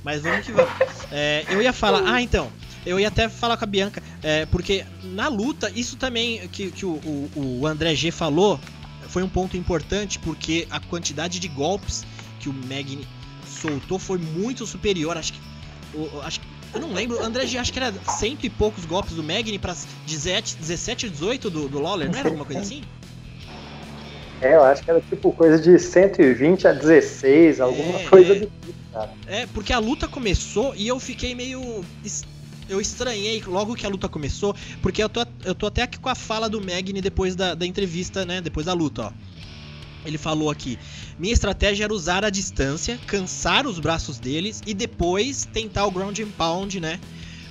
[0.04, 0.72] Mas vamos que vamos.
[1.12, 2.04] É, eu ia falar.
[2.06, 2.52] Ah, então.
[2.86, 6.84] Eu ia até falar com a Bianca, é, porque na luta, isso também que, que
[6.84, 6.94] o,
[7.36, 8.60] o, o André G falou
[9.08, 12.04] foi um ponto importante, porque a quantidade de golpes
[12.40, 13.08] que o Magni
[13.46, 15.16] soltou foi muito superior.
[15.18, 15.40] Acho que.
[15.94, 16.40] Eu, acho,
[16.74, 19.76] eu não lembro, André acho que era cento e poucos golpes do Magni pra
[20.08, 22.82] 17, 17 18 do, do Lawler, não era alguma coisa assim?
[24.42, 28.40] É, eu acho que era tipo coisa de 120 a 16, alguma é, coisa é.
[28.40, 29.12] do tipo, cara.
[29.28, 31.84] É, porque a luta começou e eu fiquei meio.
[32.70, 36.08] Eu estranhei logo que a luta começou, porque eu tô, eu tô até aqui com
[36.08, 38.40] a fala do Magni depois da, da entrevista, né?
[38.40, 39.12] Depois da luta, ó.
[40.06, 40.80] Ele falou aqui:
[41.20, 46.20] minha estratégia era usar a distância, cansar os braços deles e depois tentar o ground
[46.20, 47.00] and pound, né?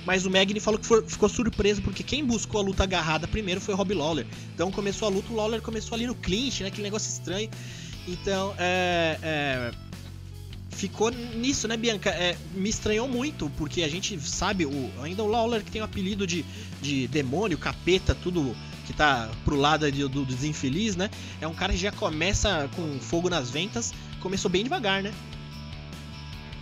[0.05, 3.61] Mas o Magni falou que foi, ficou surpreso porque quem buscou a luta agarrada primeiro
[3.61, 4.25] foi o Rob Lawler.
[4.53, 6.69] Então começou a luta, o Lawler começou ali no clinch, né?
[6.69, 7.49] Aquele negócio estranho.
[8.07, 9.71] Então, é, é,
[10.71, 12.09] ficou nisso, né, Bianca?
[12.09, 15.85] É, me estranhou muito, porque a gente sabe, o, ainda o Lawler que tem o
[15.85, 16.43] apelido de,
[16.81, 18.55] de demônio, capeta, tudo
[18.85, 21.09] que tá pro lado do, do, dos infeliz, né?
[21.39, 25.13] É um cara que já começa com fogo nas ventas, começou bem devagar, né?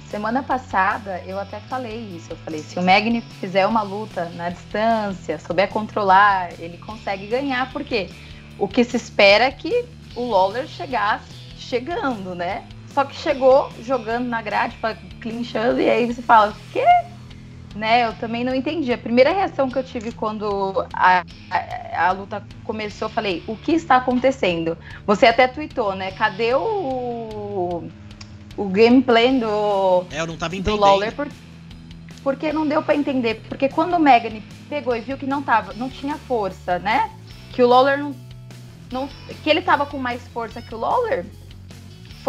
[0.09, 2.31] Semana passada eu até falei isso.
[2.31, 7.71] Eu falei: se o Magni fizer uma luta na distância, souber controlar, ele consegue ganhar,
[7.71, 8.09] porque
[8.57, 12.67] o que se espera é que o Lawler chegasse chegando, né?
[12.93, 14.75] Só que chegou jogando na grade,
[15.21, 16.83] clinchando, e aí você fala: que?
[17.75, 18.05] né?
[18.05, 18.91] Eu também não entendi.
[18.91, 23.55] A primeira reação que eu tive quando a, a, a, luta começou, eu falei, o
[23.55, 24.77] que está acontecendo?
[25.05, 26.11] Você até tweetou, né?
[26.11, 27.89] Cadê o,
[28.57, 31.13] o gameplay do, é, eu não tava do Lawler?
[31.13, 31.27] Por,
[32.23, 33.41] porque não deu para entender.
[33.47, 37.09] Porque quando o Megan pegou e viu que não tava, não tinha força, né?
[37.53, 38.15] Que o Lawler não,
[38.91, 39.09] não
[39.43, 41.25] que ele tava com mais força que o Lawler,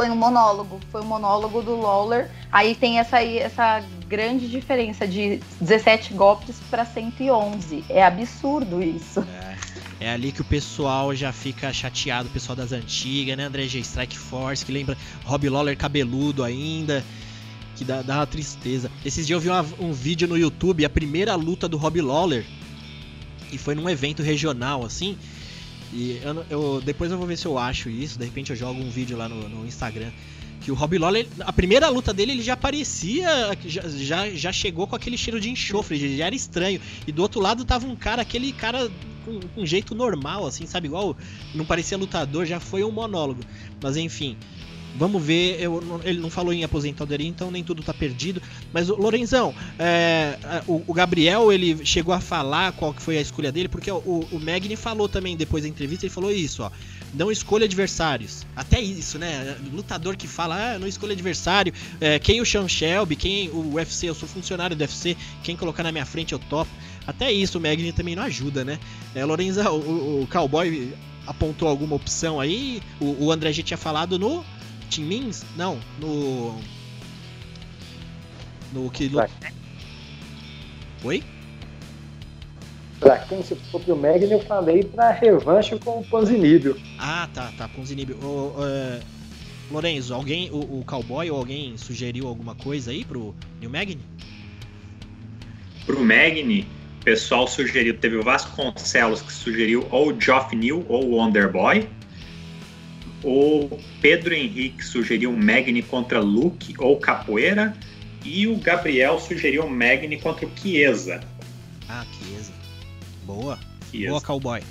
[0.01, 2.31] foi um monólogo, foi um monólogo do Lawler.
[2.51, 7.85] Aí tem essa, essa grande diferença de 17 golpes para 111.
[7.87, 9.21] É absurdo isso.
[10.01, 13.45] É, é, ali que o pessoal já fica chateado, o pessoal das antigas, né?
[13.45, 13.81] André G.
[13.81, 17.05] Strike Force, que lembra Rob Lawler cabeludo ainda.
[17.77, 18.91] Que dá, dá uma tristeza.
[19.05, 22.47] Esses dias eu vi uma, um vídeo no YouTube, a primeira luta do Rob Lawler.
[23.53, 25.19] E foi num evento regional, assim.
[25.92, 28.18] E eu, eu, depois eu vou ver se eu acho isso.
[28.18, 30.11] De repente eu jogo um vídeo lá no, no Instagram.
[30.61, 33.57] Que o Rob Lawler, a primeira luta dele, ele já parecia.
[33.64, 36.81] Já, já, já chegou com aquele cheiro de enxofre, já era estranho.
[37.07, 38.90] E do outro lado tava um cara, aquele cara
[39.24, 40.87] com, com um jeito normal, assim, sabe?
[40.87, 41.16] Igual
[41.55, 43.40] não parecia lutador, já foi um monólogo.
[43.83, 44.37] Mas enfim.
[44.96, 48.42] Vamos ver, eu, ele não falou em aposentadoria, então nem tudo tá perdido.
[48.72, 53.53] Mas, Lorenzão, é, o, o, Gabriel, ele chegou a falar qual que foi a escolha
[53.53, 56.70] dele, porque o, o Magni falou também depois da entrevista, ele falou isso, ó.
[57.12, 58.46] Não escolha adversários.
[58.55, 59.57] Até isso, né?
[59.72, 61.72] Lutador que fala, ah, não escolha adversário.
[62.00, 65.83] É, quem o Sean Shelby, quem o UFC, eu sou funcionário do UFC, quem colocar
[65.83, 66.70] na minha frente eu topo.
[67.07, 68.79] Até isso o Magni também não ajuda, né?
[69.14, 70.94] É, o, o Cowboy
[71.26, 72.81] apontou alguma opção aí.
[73.00, 74.44] O, o André já tinha falado no
[74.90, 75.44] Tim Mins?
[75.57, 76.61] Não, no.
[78.72, 79.09] No que.
[79.09, 79.29] Pra
[81.05, 81.22] Oi?
[82.98, 86.79] Pra quem se for pro Magni, eu falei pra revanche com o Ponzinibio.
[86.98, 88.18] Ah, tá, tá, Ponzinibio.
[88.22, 89.00] O, uh,
[89.70, 94.00] Lorenzo, alguém, o, o Cowboy ou alguém sugeriu alguma coisa aí pro New Magni?
[95.87, 96.66] Pro Magni,
[97.00, 101.88] o pessoal sugeriu, teve o Vasconcelos que sugeriu ou Geoff New ou Wonderboy.
[103.23, 107.77] O Pedro Henrique sugeriu Magni contra Luke ou Capoeira.
[108.25, 111.21] E o Gabriel sugeriu Magni contra o Chiesa.
[111.89, 112.53] Ah, Chiesa.
[113.25, 113.59] Boa.
[113.91, 114.11] Chiesa.
[114.11, 114.63] Boa, Cowboy.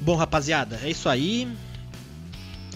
[0.00, 1.48] Bom, rapaziada, é isso aí.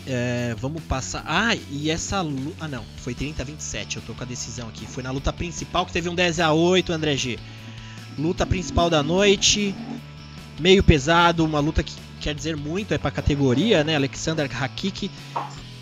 [0.06, 1.24] É, vamos passar.
[1.26, 2.64] Ah, e essa luta.
[2.64, 2.84] Ah, não.
[2.98, 3.96] Foi 30 a 27.
[3.96, 4.86] Eu tô com a decisão aqui.
[4.86, 7.38] Foi na luta principal que teve um 10 a 8 André G.
[8.16, 9.74] Luta principal da noite.
[10.60, 11.44] Meio pesado.
[11.44, 13.96] Uma luta que quer dizer muito é pra categoria, né?
[13.96, 15.10] Alexander Hakik.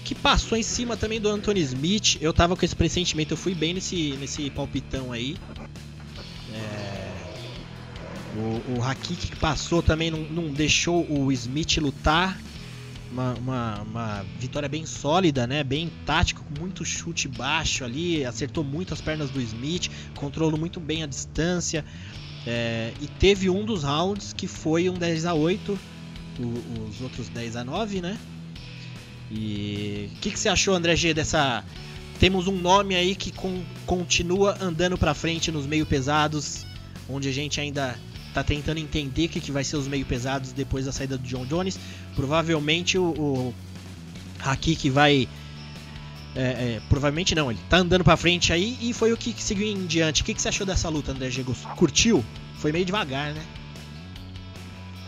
[0.05, 2.19] Que passou em cima também do Anthony Smith.
[2.21, 3.33] Eu tava com esse pressentimento.
[3.33, 5.37] Eu fui bem nesse, nesse palpitão aí.
[6.53, 7.05] É,
[8.37, 12.39] o, o Hakik que passou também não, não deixou o Smith lutar
[13.15, 15.63] uma, uma, uma, vitória bem sólida, né?
[15.63, 20.81] Bem tática, com muito chute baixo ali, acertou muito as pernas do Smith, controlou muito
[20.81, 21.85] bem a distância.
[22.47, 25.79] É, e teve um dos rounds que foi um 10 a 8 o,
[26.43, 28.19] os outros 10 a 9 né?
[29.31, 31.65] E o que, que, você achou, André G, dessa.
[32.21, 36.65] Temos um nome aí que com, continua andando para frente nos meio pesados,
[37.09, 37.99] onde a gente ainda
[38.33, 41.27] tá tentando entender o que, que vai ser os meio pesados depois da saída do
[41.27, 41.79] John Jones.
[42.15, 43.55] Provavelmente o, o
[44.41, 45.29] Hakik vai.
[46.37, 49.67] É, é, provavelmente não, ele tá andando pra frente aí e foi o que seguiu
[49.67, 50.23] em diante.
[50.23, 51.59] O que, que você achou dessa luta, André Gegos?
[51.77, 52.25] Curtiu?
[52.59, 53.43] Foi meio devagar, né?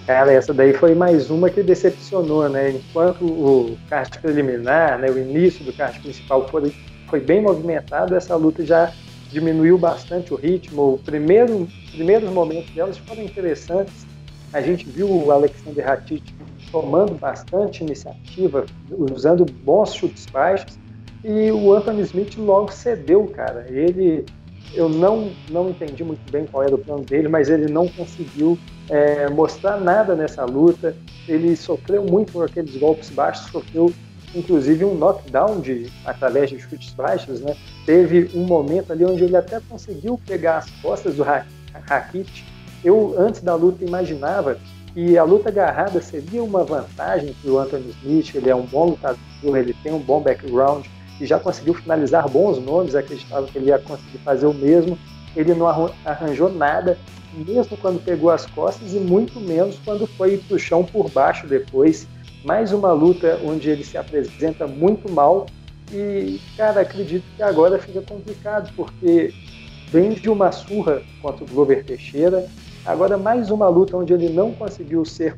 [0.06, 2.70] Cara, essa daí foi mais uma que decepcionou, né?
[2.70, 6.72] Enquanto o kart preliminar, né, o início do kart principal foi,
[7.08, 8.92] foi bem movimentado, essa luta já
[9.32, 10.94] diminuiu bastante o ritmo.
[10.94, 14.06] O primeiro, primeiros momentos delas foram interessantes.
[14.52, 16.22] A gente viu o Alexander Ratic
[16.70, 20.78] tomando bastante iniciativa, usando bons chutes baixos,
[21.24, 23.66] e o Anthony Smith logo cedeu, cara.
[23.68, 24.24] Ele,
[24.72, 28.56] eu não, não entendi muito bem qual era o plano dele, mas ele não conseguiu
[28.88, 30.96] é, mostrar nada nessa luta.
[31.28, 33.92] Ele sofreu muito por aqueles golpes baixos, sofreu
[34.34, 37.56] inclusive um knockdown de, através de chutes baixos, né?
[37.84, 42.44] Teve um momento ali onde ele até conseguiu pegar as costas do Rakit.
[42.84, 44.58] Eu, antes da luta, imaginava
[44.92, 48.34] que a luta agarrada seria uma vantagem para o Anthony Smith.
[48.34, 49.18] Ele é um bom lutador,
[49.56, 50.86] ele tem um bom background
[51.20, 52.94] e já conseguiu finalizar bons nomes.
[52.94, 54.98] Acreditava que ele ia conseguir fazer o mesmo.
[55.34, 55.66] Ele não
[56.04, 56.98] arranjou nada,
[57.36, 61.46] mesmo quando pegou as costas, e muito menos quando foi para o chão por baixo
[61.46, 62.06] depois.
[62.44, 65.46] Mais uma luta onde ele se apresenta muito mal
[65.92, 69.32] e, cara, acredito que agora fica complicado, porque
[69.88, 72.46] vem de uma surra contra o Glover Teixeira,
[72.84, 75.36] agora mais uma luta onde ele não conseguiu ser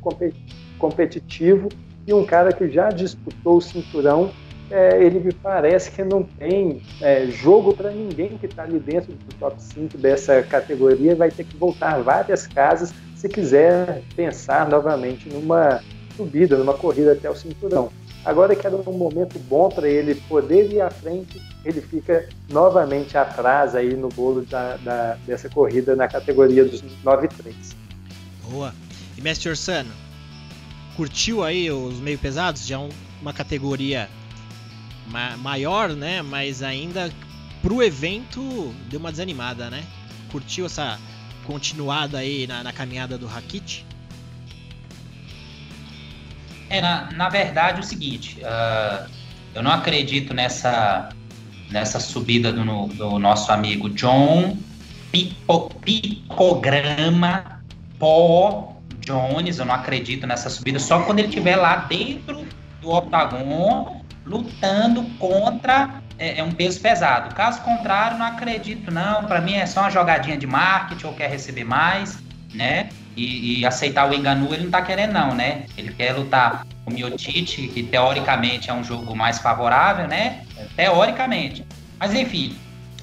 [0.77, 1.69] competitivo
[2.07, 4.31] e um cara que já disputou o cinturão,
[4.71, 9.13] é, ele me parece que não tem é, jogo para ninguém que está ali dentro
[9.13, 15.27] do top 5 dessa categoria, vai ter que voltar várias casas se quiser pensar novamente
[15.29, 15.81] numa
[16.15, 17.91] subida, numa corrida até o cinturão.
[18.23, 23.17] Agora que era um momento bom para ele poder ir à frente, ele fica novamente
[23.17, 27.29] atrás aí no bolo da, da dessa corrida na categoria dos 9-3.
[28.49, 28.73] Boa.
[29.17, 29.91] E Mestre Orsano,
[30.95, 32.67] curtiu aí os meio pesados?
[32.67, 32.89] Já um,
[33.21, 34.09] uma categoria
[35.09, 36.21] ma maior, né?
[36.21, 37.11] Mas ainda
[37.61, 39.83] pro evento deu uma desanimada, né?
[40.31, 40.99] Curtiu essa
[41.45, 43.85] continuada aí na, na caminhada do Rakit?
[46.69, 49.09] É, na, na verdade, é o seguinte, uh,
[49.55, 51.09] eu não acredito nessa,
[51.71, 54.55] nessa subida do, do nosso amigo John
[55.81, 57.59] Picograma
[57.97, 62.45] Pó Jones, eu não acredito nessa subida, só quando ele estiver lá dentro
[62.79, 63.98] do octagon
[64.29, 67.33] lutando contra é, é, um peso pesado.
[67.33, 71.29] Caso contrário, não acredito não, para mim é só uma jogadinha de marketing ou quer
[71.29, 72.19] receber mais,
[72.53, 72.89] né?
[73.19, 75.65] e, e, aceitar o Enganu, ele não tá querendo não, né?
[75.77, 80.43] Ele quer lutar com o Miotite, que teoricamente é um jogo mais favorável, né?
[80.75, 81.65] Teoricamente.
[81.99, 82.55] Mas enfim,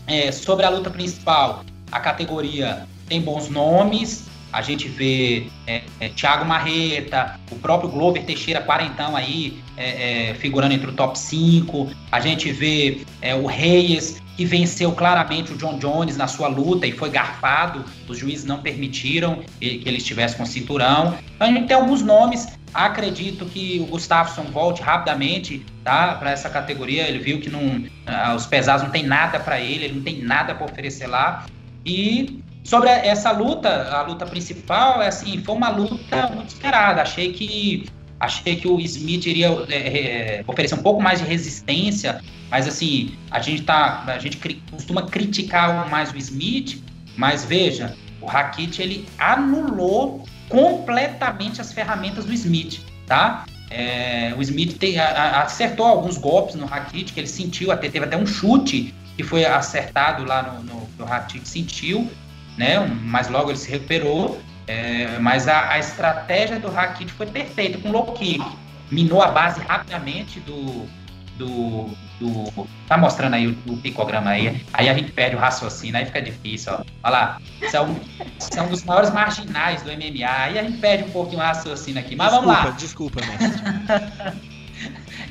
[0.06, 4.25] é, sobre a luta principal, a categoria tem bons nomes,
[4.56, 10.34] a gente vê é, é, Thiago Marreta, o próprio Glover Teixeira, quarentão aí, é, é
[10.34, 11.90] figurando entre o top 5.
[12.10, 16.86] A gente vê é, o Reyes, que venceu claramente o John Jones na sua luta
[16.86, 17.84] e foi garfado.
[18.08, 21.18] Os juízes não permitiram que ele estivesse com cinturão.
[21.34, 22.48] Então a gente tem alguns nomes.
[22.72, 27.06] Acredito que o Gustafsson volte rapidamente tá, para essa categoria.
[27.06, 30.22] Ele viu que não, ah, os pesados não tem nada para ele, ele não tem
[30.22, 31.44] nada para oferecer lá.
[31.84, 37.02] E sobre essa luta, a luta principal, é assim, foi uma luta muito esperada.
[37.02, 37.86] Achei que
[38.18, 43.14] Achei que o Smith iria é, é, oferecer um pouco mais de resistência, mas assim,
[43.30, 44.04] a gente tá.
[44.06, 46.82] A gente cri, costuma criticar mais o Smith,
[47.14, 53.44] mas veja, o Rakit ele anulou completamente as ferramentas do Smith, tá?
[53.70, 58.06] É, o Smith a, a, acertou alguns golpes no Rakit, que ele sentiu, até teve
[58.06, 62.10] até um chute que foi acertado lá no, no, no Rakit sentiu,
[62.56, 62.80] né?
[63.02, 64.40] Mas logo ele se recuperou.
[64.66, 68.44] É, mas a, a, estratégia do Rakit foi perfeita com o low kick.
[68.90, 70.86] Minou a base rapidamente do.
[71.36, 74.64] do, do tá mostrando aí o, o, picograma aí.
[74.72, 76.84] Aí a gente perde o raciocínio, aí fica difícil, ó.
[77.04, 77.40] Olha lá.
[77.70, 77.96] São,
[78.40, 80.28] são dos maiores marginais do MMA.
[80.28, 82.16] Aí a gente perde um pouquinho o raciocínio aqui.
[82.16, 82.76] Mas desculpa, vamos lá.
[82.76, 84.40] Desculpa, mestre.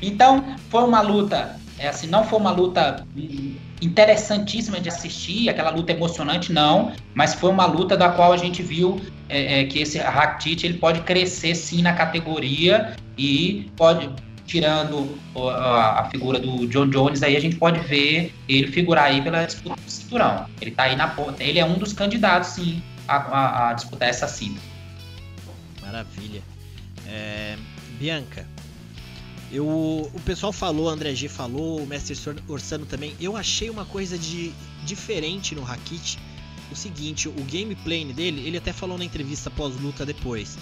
[0.00, 1.60] então, foi uma luta.
[1.78, 3.06] É assim, não foi uma luta
[3.80, 8.62] interessantíssima de assistir, aquela luta emocionante, não, mas foi uma luta da qual a gente
[8.62, 14.08] viu é, é, que esse Rakitic ele pode crescer sim na categoria e pode,
[14.46, 19.20] tirando a, a, figura do John Jones, aí a gente pode ver ele figurar aí
[19.20, 20.46] pela disputa do cinturão.
[20.60, 24.08] Ele tá aí na ponta, ele é um dos candidatos sim a, a, a disputar
[24.08, 24.58] essa cima.
[25.82, 26.42] Maravilha.
[27.08, 27.56] É,
[27.98, 28.46] Bianca,
[29.50, 29.66] eu,
[30.12, 32.16] o pessoal falou, André G falou, o Mestre
[32.48, 33.14] Orsano também.
[33.20, 34.52] Eu achei uma coisa de
[34.84, 36.18] diferente no Rakit.
[36.70, 40.58] O seguinte, o gameplay dele, ele até falou na entrevista pós-luta depois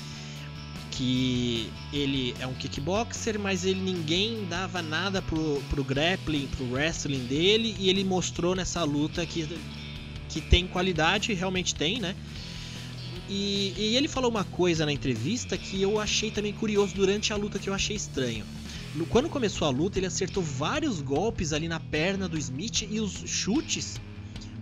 [0.91, 7.25] que ele é um kickboxer, mas ele ninguém dava nada pro, pro grappling, pro wrestling
[7.25, 9.49] dele, e ele mostrou nessa luta que,
[10.29, 12.15] que tem qualidade, realmente tem, né?
[13.29, 17.37] E, e ele falou uma coisa na entrevista que eu achei também curioso durante a
[17.37, 18.45] luta que eu achei estranho
[19.11, 23.13] quando começou a luta, ele acertou vários golpes ali na perna do Smith e os
[23.27, 24.01] chutes.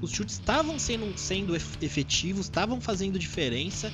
[0.00, 3.92] Os chutes estavam sendo, sendo efetivos, estavam fazendo diferença.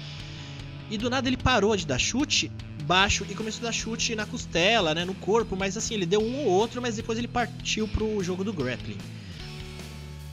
[0.90, 2.50] E do nada ele parou de dar chute
[2.84, 6.22] baixo e começou a dar chute na costela, né, no corpo, mas assim, ele deu
[6.22, 8.96] um ou outro, mas depois ele partiu pro jogo do grappling.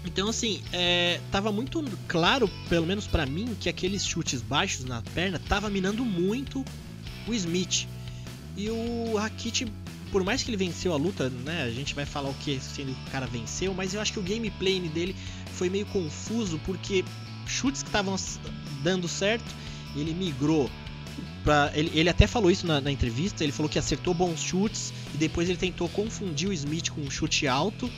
[0.05, 5.01] Então, assim, é, tava muito claro, pelo menos para mim, que aqueles chutes baixos na
[5.01, 6.63] perna tava minando muito
[7.27, 7.87] o Smith.
[8.55, 9.65] E o Rakit
[10.15, 11.63] por mais que ele venceu a luta, né?
[11.63, 14.19] A gente vai falar o que sendo que o cara venceu, mas eu acho que
[14.19, 15.13] o gameplay dele
[15.55, 17.03] foi meio confuso porque
[17.45, 18.15] chutes que estavam
[18.81, 19.43] dando certo,
[19.93, 20.71] ele migrou
[21.43, 23.43] Pra, ele, ele, até falou isso na, na, entrevista.
[23.43, 27.11] Ele falou que acertou bons chutes e depois ele tentou confundir o Smith com um
[27.11, 27.91] chute alto.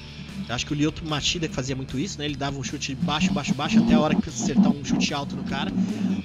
[0.49, 2.25] Acho que o Lyoto Machida que fazia muito isso, né?
[2.25, 5.35] Ele dava um chute baixo, baixo, baixo até a hora que acertar um chute alto
[5.35, 5.71] no cara.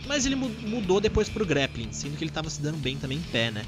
[0.06, 3.22] Mas ele mudou depois pro grappling, sendo que ele estava se dando bem também em
[3.22, 3.64] pé, né?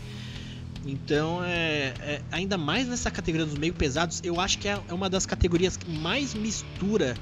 [0.86, 4.92] Então, é, é, ainda mais nessa categoria dos meio pesados, eu acho que é, é
[4.92, 7.16] uma das categorias que mais mistura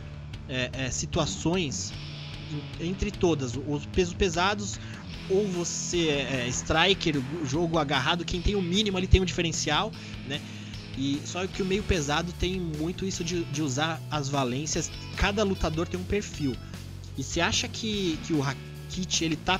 [0.48, 1.92] é, é situações
[2.80, 3.54] entre todas.
[3.56, 4.80] Os pesos pesados,
[5.30, 9.92] ou você é, é striker, jogo agarrado, quem tem o mínimo ali tem um diferencial,
[10.26, 10.40] né?
[10.98, 14.90] E só que o meio pesado tem muito isso de, de usar as valências.
[15.16, 16.54] Cada lutador tem um perfil.
[17.16, 19.58] E você acha que, que o Rakit ele tá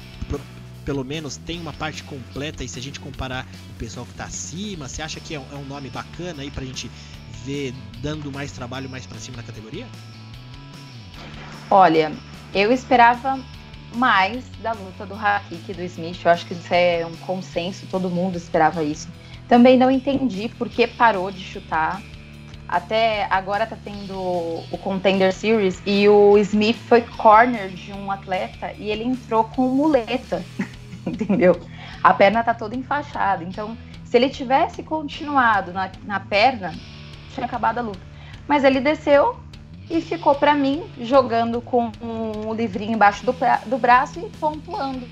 [0.85, 4.25] pelo menos tem uma parte completa e se a gente comparar o pessoal que está
[4.25, 6.91] acima, você acha que é um, é nome bacana aí pra gente
[7.45, 9.87] ver dando mais trabalho mais para cima na categoria?
[11.71, 12.13] Olha,
[12.55, 13.41] eu esperava
[13.95, 16.25] mais da luta do Hakik do Smith.
[16.25, 19.09] Eu acho que isso é um consenso, todo mundo esperava isso.
[19.49, 22.03] Também não entendi por que parou de chutar.
[22.73, 28.73] Até agora tá tendo o Contender Series e o Smith foi corner de um atleta
[28.79, 30.43] e ele entrou com muleta.
[31.07, 31.61] entendeu?
[32.03, 33.45] A perna tá toda enfaixada.
[33.45, 36.75] Então, se ele tivesse continuado na, na perna,
[37.35, 38.01] tinha acabado a luta.
[38.49, 39.39] Mas ele desceu
[39.91, 45.07] e ficou para mim jogando com um livrinho embaixo do, do braço e pontuando,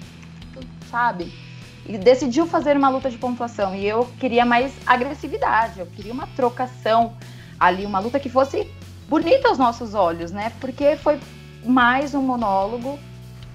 [0.91, 1.31] sabe?
[1.85, 3.75] E decidiu fazer uma luta de pontuação.
[3.75, 7.13] E eu queria mais agressividade, eu queria uma trocação
[7.61, 8.67] ali, uma luta que fosse
[9.07, 10.51] bonita aos nossos olhos, né?
[10.61, 11.21] Porque foi
[11.65, 12.99] mais um monólogo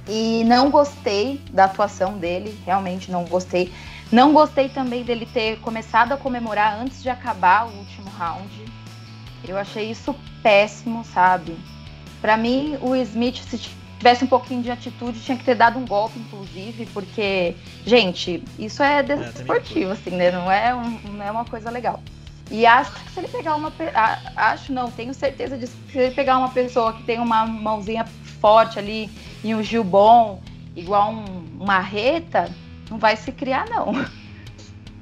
[0.08, 3.74] e não gostei da atuação dele, realmente não gostei.
[4.12, 8.66] Não gostei também dele ter começado a comemorar antes de acabar o último round.
[9.48, 11.58] Eu achei isso péssimo, sabe?
[12.22, 13.58] Para mim, o Smith, se
[13.98, 18.84] tivesse um pouquinho de atitude, tinha que ter dado um golpe, inclusive, porque, gente, isso
[18.84, 20.32] é, é desportivo, assim, né?
[20.32, 22.00] Não é, um, não é uma coisa legal.
[22.52, 23.74] E acho que se ele pegar uma.
[24.36, 25.76] Acho não, tenho certeza disso.
[25.92, 28.06] Se ele pegar uma pessoa que tem uma mãozinha
[28.40, 29.10] forte ali
[29.44, 30.42] e um Gil bom,
[30.76, 32.52] igual um, uma reta,
[32.90, 33.94] não vai se criar, não.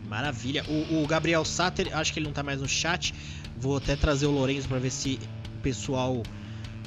[0.07, 0.63] Maravilha.
[0.67, 3.13] O, o, Gabriel Satter, acho que ele não tá mais no chat.
[3.57, 5.19] Vou até trazer o Lourenço para ver se
[5.57, 6.23] o pessoal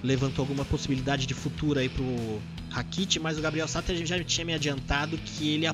[0.03, 2.41] levantou alguma possibilidade de futuro aí pro
[2.71, 5.67] Rakit, mas o Gabriel Satter já tinha me adiantado que ele,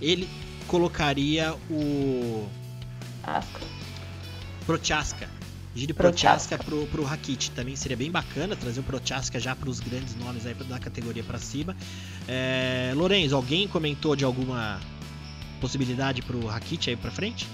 [0.00, 0.28] ele
[0.66, 2.48] colocaria o.
[3.22, 3.79] Asca.
[4.66, 5.28] Prochaska.
[5.74, 6.58] Giri Prochaska.
[6.58, 7.50] Pro, pro Rakit.
[7.52, 11.22] Também seria bem bacana trazer o Prochaska já para os grandes nomes aí da categoria
[11.22, 11.76] para cima.
[12.26, 14.80] É, Lorenzo, alguém comentou de alguma
[15.60, 17.46] possibilidade pro Rakit aí para frente?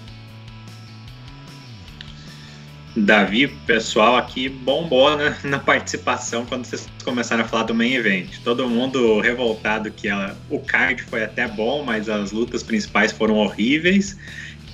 [2.96, 8.38] Davi, pessoal aqui bombou né, na participação quando vocês começaram a falar do main event.
[8.42, 13.34] Todo mundo revoltado que ela, o card foi até bom, mas as lutas principais foram
[13.34, 14.16] horríveis.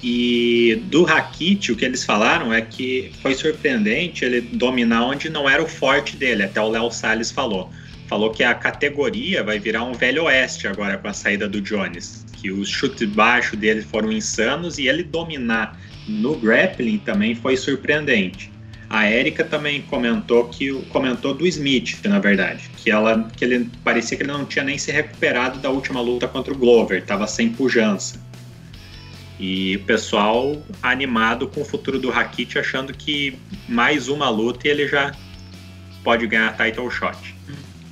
[0.02, 5.48] E do Rakit, o que eles falaram é que foi surpreendente ele dominar onde não
[5.48, 7.70] era o forte dele, até o Léo Salles falou.
[8.08, 12.26] Falou que a categoria vai virar um velho oeste agora com a saída do Jones.
[12.32, 15.78] Que os chutes baixos dele foram insanos e ele dominar
[16.08, 18.50] no grappling também foi surpreendente.
[18.90, 24.18] A Erika também comentou que comentou do Smith, na verdade, que ela que ele parecia
[24.18, 27.48] que ele não tinha nem se recuperado da última luta contra o Glover, estava sem
[27.48, 28.20] pujança.
[29.42, 33.36] E o pessoal animado com o futuro do Rakit, achando que
[33.68, 35.10] mais uma luta e ele já
[36.04, 37.34] pode ganhar title shot.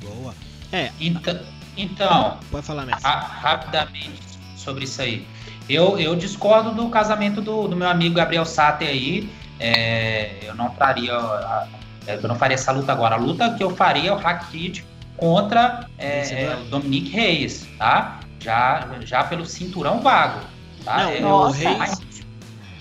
[0.01, 0.33] Boa.
[0.71, 0.93] É.
[1.01, 1.41] Então,
[1.77, 3.03] então pode falar, Messi.
[3.03, 4.23] rapidamente
[4.55, 5.27] sobre isso aí.
[5.69, 9.29] Eu, eu discordo do casamento do, do meu amigo Gabriel Sater aí.
[9.59, 11.67] É, eu não faria
[12.07, 13.17] eu não faria essa luta agora.
[13.17, 14.85] A luta que eu faria é o Rakit
[15.17, 18.21] contra é, é, o Dominique Reis, tá?
[18.39, 20.60] Já, já pelo cinturão vago.
[20.85, 21.05] Tá?
[21.05, 22.01] Não, é, o Reis.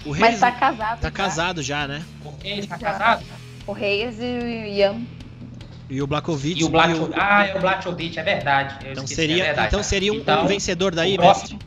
[0.05, 0.99] O Reis Mas tá casado.
[0.99, 1.11] Tá já.
[1.11, 2.01] casado já, né?
[2.23, 3.23] O Reis tá casado?
[3.67, 5.01] O Reis e o Ian.
[5.89, 6.59] E o Blakovic.
[6.59, 7.19] E o Blachovic.
[7.19, 8.75] Ah, é o Blachovic, é verdade.
[8.85, 11.57] Eu Então esqueci, seria, é verdade, então seria um, Então, um vencedor daí, o mestre?
[11.57, 11.59] próximo,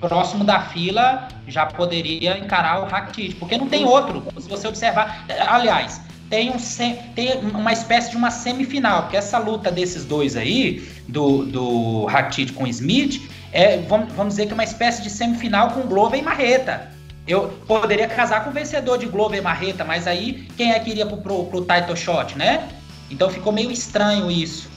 [0.00, 4.22] próximo da fila já poderia encarar o Rakitic, porque não tem outro.
[4.40, 6.00] Se você observar, aliás,
[6.30, 10.88] tem, um, sem- tem uma espécie de uma semifinal, porque essa luta desses dois aí,
[11.08, 15.10] do, do Rakitic com o Smith, é, vamos, vamos dizer que é uma espécie de
[15.10, 16.90] semifinal com Glover e Marreta.
[17.26, 20.90] Eu poderia casar com o vencedor de Glover e Marreta, mas aí quem é que
[20.90, 22.68] iria pro, pro, pro title shot, né?
[23.10, 24.70] Então ficou meio estranho isso.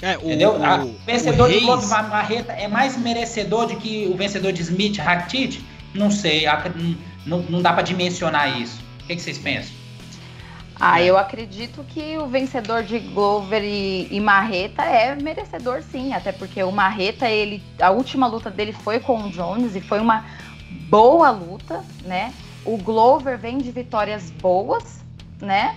[0.00, 0.52] É, o, Entendeu?
[0.52, 4.52] o, Ah, o vencedor o de Globo Marreta é mais merecedor do que o vencedor
[4.52, 5.60] de Smith Rakitic?
[5.94, 6.44] Não sei,
[7.26, 8.80] não, não dá pra dimensionar isso.
[9.02, 9.77] O que, que vocês pensam?
[10.80, 11.06] Ah, É.
[11.10, 16.62] eu acredito que o vencedor de Glover e, e Marreta é merecedor sim, até porque
[16.62, 20.24] o Marreta, ele, a última luta dele foi com o Jones e foi uma
[20.88, 22.32] boa luta, né?
[22.64, 25.04] O Glover vem de vitórias boas,
[25.40, 25.74] né?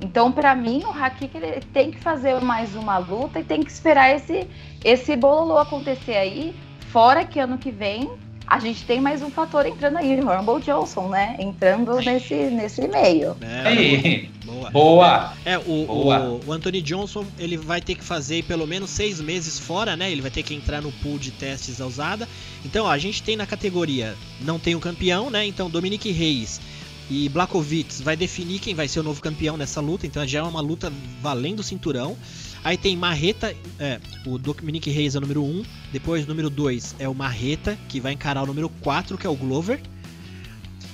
[0.00, 3.70] Então, pra mim, o Hakik ele tem que fazer mais uma luta e tem que
[3.70, 4.48] esperar esse
[4.82, 6.56] esse bololô acontecer aí,
[6.90, 8.10] fora que ano que vem
[8.50, 11.36] a gente tem mais um fator entrando aí, o Rumble Johnson, né?
[11.38, 13.36] Entrando nesse, nesse meio.
[13.40, 14.70] É, Aí, boa.
[14.70, 15.32] boa!
[15.44, 16.20] É, o, Boa.
[16.20, 20.10] o, o Anthony Johnson ele vai ter que fazer pelo menos seis meses fora, né?
[20.10, 22.28] Ele vai ter que entrar no pool de testes da usada.
[22.64, 25.46] Então, ó, a gente tem na categoria, não tem o campeão, né?
[25.46, 26.60] Então, Dominique Reis
[27.08, 30.08] e Blakovic vai definir quem vai ser o novo campeão nessa luta.
[30.08, 30.92] Então, já é uma luta
[31.22, 32.16] valendo o cinturão.
[32.62, 35.64] Aí tem Marreta, é, o Dominique Reis é o número 1.
[35.92, 39.34] Depois, número 2 é o Marreta, que vai encarar o número 4, que é o
[39.34, 39.80] Glover.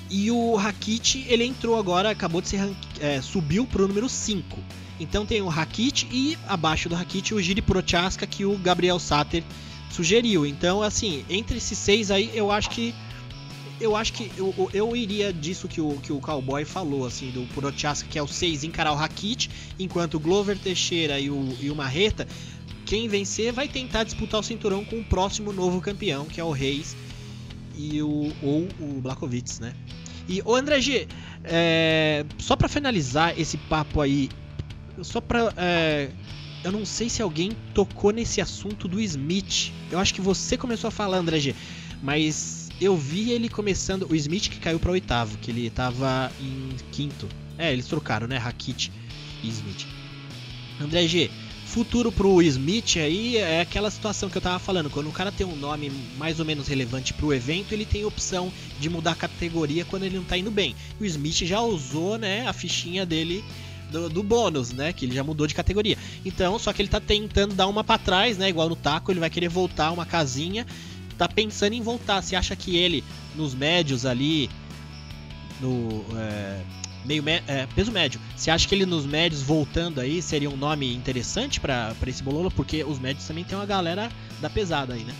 [0.08, 4.58] E o Rakit, ele entrou agora, acabou de ser é, subiu número 5.
[5.00, 9.42] Então tem o Rakit e abaixo do Rakit o Giri Prochaska que o Gabriel Sater
[9.90, 10.46] sugeriu.
[10.46, 12.94] Então, assim, entre esses seis aí, eu acho que
[13.80, 17.46] eu acho que eu, eu- iria disso que o, que o Cowboy falou, assim, do
[17.46, 21.70] Prochaska, que é o 6 encarar o Rakit, enquanto o Glover Teixeira e o, e
[21.70, 22.26] o Marreta,
[22.86, 26.50] quem vencer vai tentar disputar o cinturão com o próximo novo campeão, que é o
[26.52, 26.96] Reis
[27.76, 29.74] e o, ou o Blakovic, né?
[30.28, 31.06] E o André G,
[31.44, 34.28] é, só pra finalizar esse papo aí,
[35.02, 35.52] só pra.
[35.56, 36.10] é,
[36.64, 39.72] eu não sei se alguém tocou nesse assunto do Smith.
[39.90, 41.54] Eu acho que você começou a falar, André G,
[42.02, 44.06] mas eu vi ele começando.
[44.10, 47.28] O Smith que caiu pra oitavo, que ele tava em quinto.
[47.58, 48.36] É, eles trocaram, né?
[48.36, 48.92] Rakit
[49.42, 49.86] e Smith.
[50.80, 51.30] André G,
[51.64, 54.90] futuro pro Smith aí é aquela situação que eu tava falando.
[54.90, 58.52] Quando o cara tem um nome mais ou menos relevante pro evento, ele tem opção
[58.78, 60.76] de mudar a categoria quando ele não tá indo bem.
[61.00, 63.42] E o Smith já usou, né, a fichinha dele
[63.90, 65.96] do, do bônus, né, que ele já mudou de categoria.
[66.24, 69.20] Então, só que ele tá tentando dar uma pra trás, né, igual no taco, ele
[69.20, 70.66] vai querer voltar uma casinha.
[71.18, 72.22] Tá pensando em voltar.
[72.22, 73.02] Você acha que ele,
[73.34, 74.50] nos médios ali,
[75.60, 76.60] no é,
[77.04, 80.94] meio é, peso médio, você acha que ele nos médios voltando aí seria um nome
[80.94, 82.50] interessante pra esse bololo?
[82.50, 84.10] Porque os médios também tem uma galera
[84.40, 85.14] da pesada aí, né?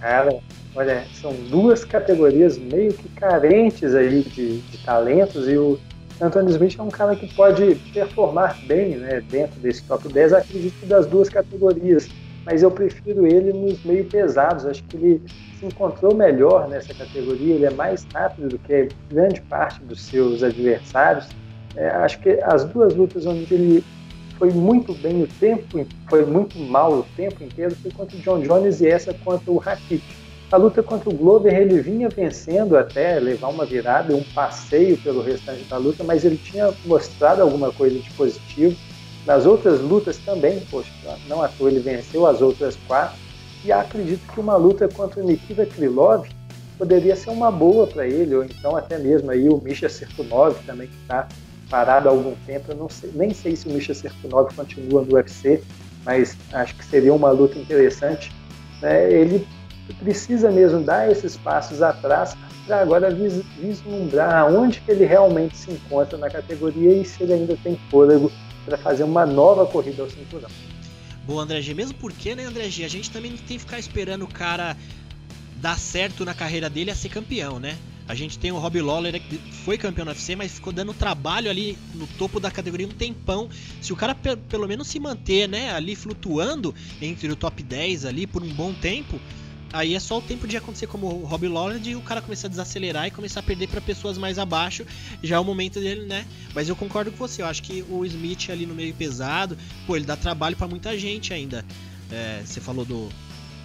[0.00, 0.38] Cara,
[0.74, 5.78] olha, são duas categorias meio que carentes aí de, de talentos e o
[6.20, 10.86] Anthony Smith é um cara que pode performar bem né, dentro desse top 10, acredito
[10.86, 12.08] das duas categorias.
[12.46, 14.64] Mas eu prefiro ele nos meio pesados.
[14.64, 15.22] Acho que ele
[15.58, 20.44] se encontrou melhor nessa categoria, ele é mais rápido do que grande parte dos seus
[20.44, 21.28] adversários.
[21.74, 23.84] É, acho que as duas lutas onde ele
[24.38, 28.40] foi muito bem o tempo, foi muito mal o tempo inteiro, foi contra o John
[28.40, 30.02] Jones e essa contra o Rakit.
[30.52, 35.20] A luta contra o Glover, ele vinha vencendo até levar uma virada, um passeio pelo
[35.20, 38.76] restante da luta, mas ele tinha mostrado alguma coisa de positivo.
[39.26, 40.92] Nas outras lutas também, poxa,
[41.26, 43.18] não à toa ele venceu as outras quatro.
[43.64, 46.28] E acredito que uma luta contra o Nikita Krylov
[46.78, 50.86] poderia ser uma boa para ele, ou então até mesmo aí o Misha Serkunov também,
[50.86, 51.26] que está
[51.68, 52.70] parado há algum tempo.
[52.70, 55.60] Eu não sei, nem sei se o Misha Serkunov continua no UFC,
[56.04, 58.32] mas acho que seria uma luta interessante.
[58.80, 59.10] Né?
[59.12, 59.44] Ele
[59.98, 66.16] precisa mesmo dar esses passos atrás para agora vislumbrar onde que ele realmente se encontra
[66.18, 68.30] na categoria e se ele ainda tem fôlego
[68.66, 70.50] para fazer uma nova corrida ao cinturão.
[71.24, 71.72] Boa, André G.
[71.72, 74.76] Mesmo porque, né, André G, a gente também não tem que ficar esperando o cara
[75.56, 77.78] dar certo na carreira dele a ser campeão, né?
[78.08, 81.50] A gente tem o Rob Lawler que foi campeão no UFC, mas ficou dando trabalho
[81.50, 83.48] ali no topo da categoria um tempão.
[83.80, 88.26] Se o cara pelo menos se manter, né, ali flutuando entre o top 10 ali
[88.26, 89.20] por um bom tempo,
[89.76, 92.46] Aí é só o tempo de acontecer como o Rob Lawler e o cara começar
[92.46, 94.86] a desacelerar e começar a perder para pessoas mais abaixo.
[95.22, 96.24] Já é o momento dele, né?
[96.54, 97.42] Mas eu concordo com você.
[97.42, 99.56] Eu acho que o Smith ali no meio pesado,
[99.86, 101.62] pô, ele dá trabalho para muita gente ainda.
[102.10, 103.10] É, você falou do,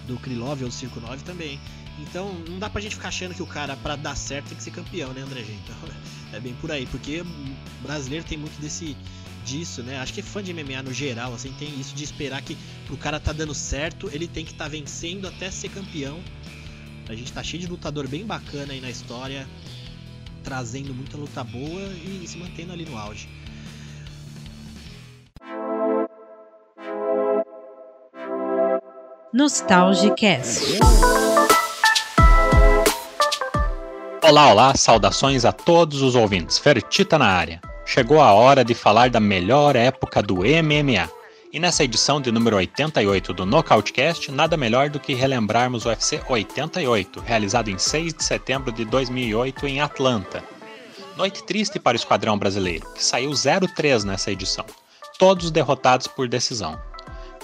[0.06, 1.58] do Krylov ou do Circo 9 também.
[1.98, 4.62] Então não dá pra gente ficar achando que o cara, para dar certo, tem que
[4.62, 5.40] ser campeão, né, André?
[5.40, 5.76] Então
[6.30, 6.84] é bem por aí.
[6.84, 7.24] Porque
[7.80, 8.94] brasileiro tem muito desse
[9.44, 9.98] disso, né?
[9.98, 12.56] Acho que fã de MMA no geral, assim, tem isso de esperar que
[12.90, 16.20] o cara tá dando certo, ele tem que estar tá vencendo até ser campeão.
[17.08, 19.46] A gente tá cheio de lutador bem bacana aí na história,
[20.42, 23.28] trazendo muita luta boa e se mantendo ali no auge.
[29.32, 30.78] Nostalgicast.
[34.22, 36.58] Olá, olá, saudações a todos os ouvintes.
[36.58, 41.10] Fertita na área chegou a hora de falar da melhor época do MMA.
[41.52, 46.22] E nessa edição de número 88 do Nocautecast, nada melhor do que relembrarmos o UFC
[46.26, 50.42] 88, realizado em 6 de setembro de 2008 em Atlanta.
[51.16, 54.64] Noite triste para o esquadrão brasileiro, que saiu 0-3 nessa edição,
[55.18, 56.80] todos derrotados por decisão.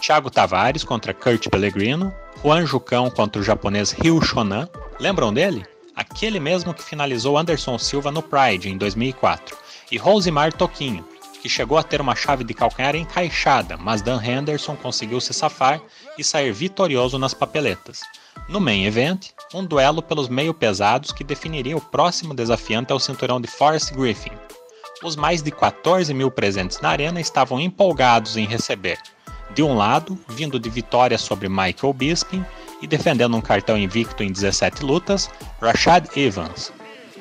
[0.01, 4.69] Thiago Tavares contra Kurt Pellegrino, Juan Jucão contra o japonês Ryu Shonan,
[4.99, 5.67] lembram dele?
[5.95, 11.07] Aquele mesmo que finalizou Anderson Silva no Pride em 2004 e Rosemar Toquinho,
[11.41, 15.81] que chegou a ter uma chave de calcanhar encaixada, mas Dan Henderson conseguiu se safar
[16.17, 18.01] e sair vitorioso nas papeletas.
[18.49, 23.41] No main event, um duelo pelos meio pesados que definiria o próximo desafiante ao cinturão
[23.41, 24.33] de Forrest Griffin.
[25.03, 28.99] Os mais de 14 mil presentes na arena estavam empolgados em receber,
[29.55, 32.45] de um lado, vindo de vitória sobre Michael Bisping
[32.83, 35.31] e defendendo um cartão invicto em 17 lutas,
[35.61, 36.73] Rashad Evans,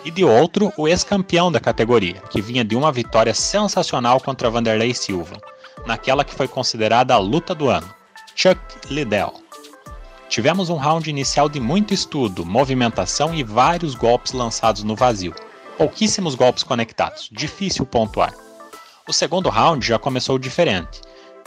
[0.08, 4.94] e de outro, o ex-campeão da categoria, que vinha de uma vitória sensacional contra Vanderlei
[4.94, 5.36] Silva,
[5.86, 7.94] naquela que foi considerada a luta do ano,
[8.34, 8.58] Chuck
[8.90, 9.34] Liddell.
[10.30, 15.36] Tivemos um round inicial de muito estudo, movimentação e vários golpes lançados no vazio.
[15.78, 18.34] Pouquíssimos golpes conectados, difícil pontuar.
[19.06, 21.02] O segundo round já começou diferente.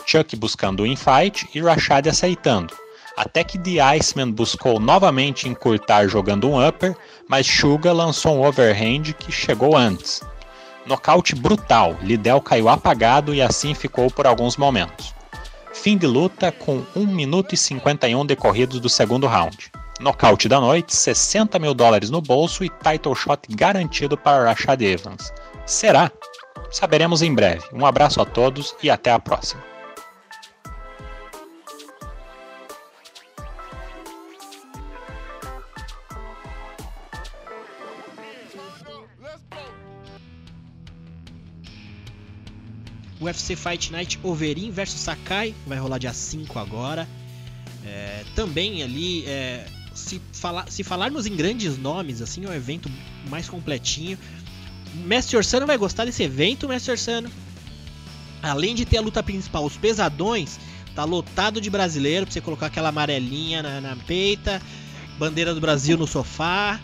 [0.05, 2.75] Chuck buscando o infight e Rashad aceitando,
[3.17, 6.97] até que The Iceman buscou novamente encurtar jogando um upper,
[7.29, 10.23] mas Suga lançou um overhand que chegou antes.
[10.87, 15.15] Nocaute brutal, Lidel caiu apagado e assim ficou por alguns momentos.
[15.73, 19.71] Fim de luta com 1 minuto e 51 decorridos do segundo round.
[20.01, 25.33] Nocaute da noite, 60 mil dólares no bolso e title shot garantido para Rashad Evans.
[25.67, 26.11] Será?
[26.71, 27.65] Saberemos em breve.
[27.73, 29.63] Um abraço a todos e até a próxima.
[43.21, 47.07] UFC Fight Night Overeem versus Sakai, vai rolar dia 5 agora.
[47.85, 52.91] É, também ali, é, se, falar, se falarmos em grandes nomes, assim, é um evento
[53.29, 54.19] mais completinho.
[54.95, 57.31] Mestre Orsano vai gostar desse evento, Mestre Orsano.
[58.43, 60.59] Além de ter a luta principal, os pesadões,
[60.95, 64.63] tá lotado de brasileiro, pra você colocar aquela amarelinha na, na peita,
[65.19, 66.81] bandeira do Brasil no sofá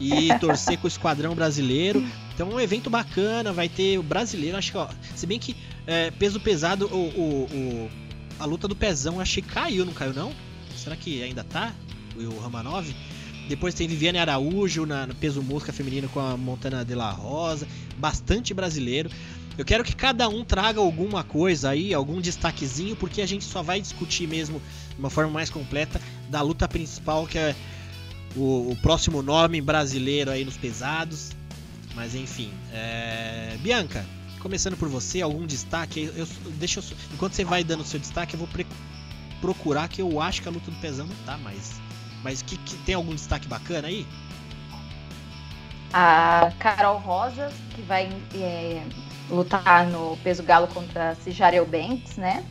[0.00, 2.02] e torcer com o esquadrão brasileiro.
[2.34, 5.54] Então é um evento bacana, vai ter o brasileiro, acho que, ó, se bem que
[5.86, 7.90] é, peso pesado, o, o, o,
[8.38, 10.32] a luta do pezão, achei que caiu, não caiu não?
[10.76, 11.74] Será que ainda tá?
[12.16, 12.86] O Ramanov?
[13.48, 17.68] Depois tem Viviane Araújo na, no peso mosca feminino com a Montana de la Rosa,
[17.98, 19.10] bastante brasileiro.
[19.56, 23.62] Eu quero que cada um traga alguma coisa aí, algum destaquezinho, porque a gente só
[23.62, 24.60] vai discutir mesmo
[24.90, 27.54] de uma forma mais completa da luta principal, que é
[28.34, 31.30] o, o próximo nome brasileiro aí nos pesados.
[31.94, 33.56] Mas enfim, é...
[33.60, 34.04] Bianca,
[34.44, 36.12] começando por você, algum destaque?
[36.14, 36.26] Eu,
[36.58, 36.84] deixa eu,
[37.14, 38.48] enquanto você vai dando seu destaque, eu vou
[39.40, 41.80] procurar que eu acho que a luta do pesão não tá mais.
[42.22, 44.06] Mas que, que tem algum destaque bacana aí?
[45.94, 48.82] A Carol Rosa, que vai é,
[49.30, 52.44] lutar no peso galo contra Cijarel Banks, né?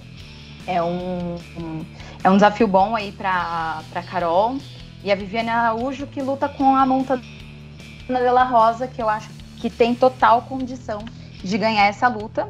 [0.66, 1.86] É um, um,
[2.24, 4.58] é um desafio bom aí para Carol.
[5.04, 9.70] E a Viviane Araújo, que luta com a Montana de Rosa, que eu acho que
[9.70, 11.06] tem total condição
[11.44, 12.50] de ganhar essa luta.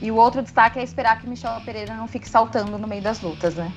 [0.00, 3.20] E o outro destaque é esperar que Michel Pereira não fique saltando no meio das
[3.20, 3.70] lutas, né?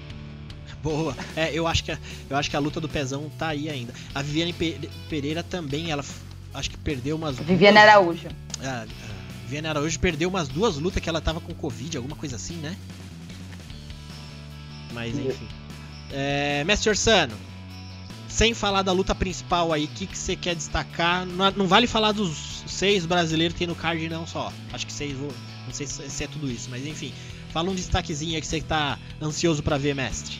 [0.82, 1.16] Boa.
[1.36, 1.98] É, eu acho que a,
[2.30, 3.94] eu acho que a luta do pezão tá aí ainda.
[4.14, 4.54] A Viviane
[5.10, 6.04] Pereira também, ela
[6.54, 7.90] acho que perdeu umas Viviane duas...
[7.90, 8.28] Araújo.
[8.62, 12.36] Ah, a Viviane Araújo perdeu umas duas lutas que ela tava com Covid, alguma coisa
[12.36, 12.76] assim, né?
[14.94, 15.48] Mas enfim.
[16.12, 17.36] É, Mestre Orsano,
[18.34, 21.24] sem falar da luta principal aí, o que, que você quer destacar?
[21.24, 24.52] Não, não, vale falar dos seis brasileiros que tem no card, não só.
[24.74, 25.32] Acho que seis, vou,
[25.68, 27.14] não sei se é tudo isso, mas enfim.
[27.50, 30.40] Fala um destaquezinho aí que você tá ansioso para ver, mestre.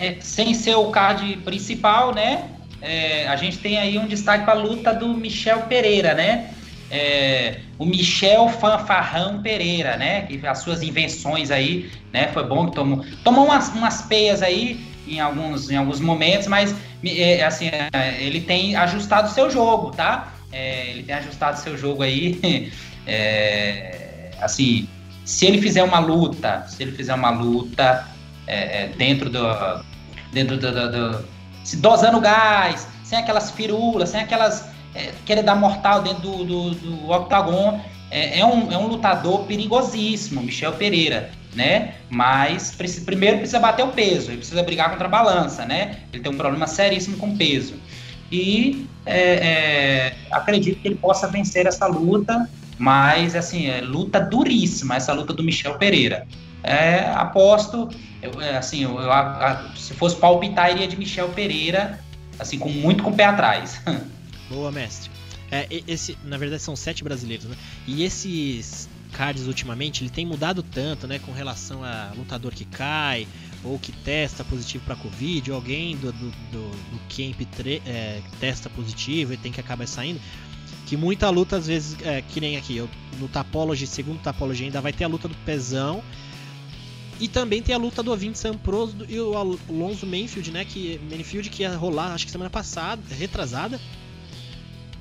[0.00, 2.52] É, sem ser o card principal, né?
[2.80, 6.54] É, a gente tem aí um destaque para a luta do Michel Pereira, né?
[6.90, 10.22] É, o Michel Fanfarrão Pereira, né?
[10.22, 12.28] Que as suas invenções aí, né?
[12.28, 16.74] Foi bom que tomou, tomou umas, umas peias aí, em alguns, em alguns momentos, mas
[17.04, 20.32] é, assim, é, ele tem ajustado seu jogo, tá?
[20.52, 22.72] É, ele tem ajustado seu jogo aí.
[23.08, 24.88] É, assim,
[25.24, 28.04] se ele fizer uma luta, se ele fizer uma luta
[28.48, 29.40] é, é, dentro do.
[30.32, 31.24] Dentro do, do, do,
[31.62, 34.68] se dosando gás, sem aquelas firulas, sem aquelas.
[35.24, 37.80] querer dar mortal dentro do, do, do octagon.
[38.10, 41.94] É, um, é um lutador perigosíssimo, Michel Pereira né?
[42.10, 46.00] Mas precisa, primeiro precisa bater o peso, ele precisa brigar contra a balança, né?
[46.12, 47.74] Ele tem um problema seríssimo com peso.
[48.30, 52.48] E é, é, acredito que ele possa vencer essa luta,
[52.78, 56.26] mas assim, é luta duríssima essa luta do Michel Pereira.
[56.62, 57.88] É, aposto,
[58.20, 59.10] eu, é, assim, eu, eu,
[59.76, 62.00] se fosse palpitar, iria de Michel Pereira,
[62.38, 63.80] assim, com muito com o pé atrás.
[64.50, 65.10] Boa, mestre.
[65.50, 67.56] É, esse, na verdade, são sete brasileiros, né?
[67.86, 73.26] E esses cards ultimamente, ele tem mudado tanto, né, com relação a lutador que cai
[73.64, 77.40] ou que testa positivo para Covid, ou alguém do, do, do, do camp
[77.86, 80.20] é, testa positivo e tem que acabar saindo,
[80.86, 82.88] que muita luta às vezes, é, que nem aqui, eu,
[83.18, 86.02] no Tapology, segundo Tapology ainda vai ter a luta do Pezão,
[87.18, 91.48] e também tem a luta do Avinte Sampros e o Alonso Manfield, né, que, Manfield
[91.48, 93.80] que ia rolar, acho que semana passada, retrasada,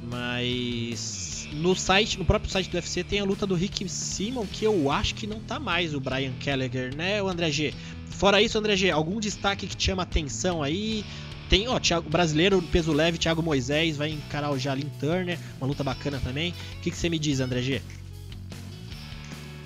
[0.01, 4.65] mas no site, no próprio site do UFC tem a luta do Rick Simon, que
[4.65, 7.73] eu acho que não tá mais o Brian Gallagher, né, o André G?
[8.09, 11.03] Fora isso, André G, algum destaque que te chama atenção aí?
[11.49, 15.83] Tem, ó, Thiago, brasileiro, peso leve, Thiago Moisés, vai encarar o Jalin Turner, uma luta
[15.83, 16.53] bacana também.
[16.77, 17.81] O que, que você me diz, André G?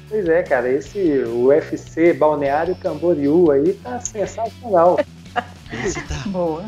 [0.09, 4.99] Pois é, cara, esse UFC Balneário Camboriú aí tá sensacional.
[5.85, 6.15] Esse tá.
[6.25, 6.65] Boa.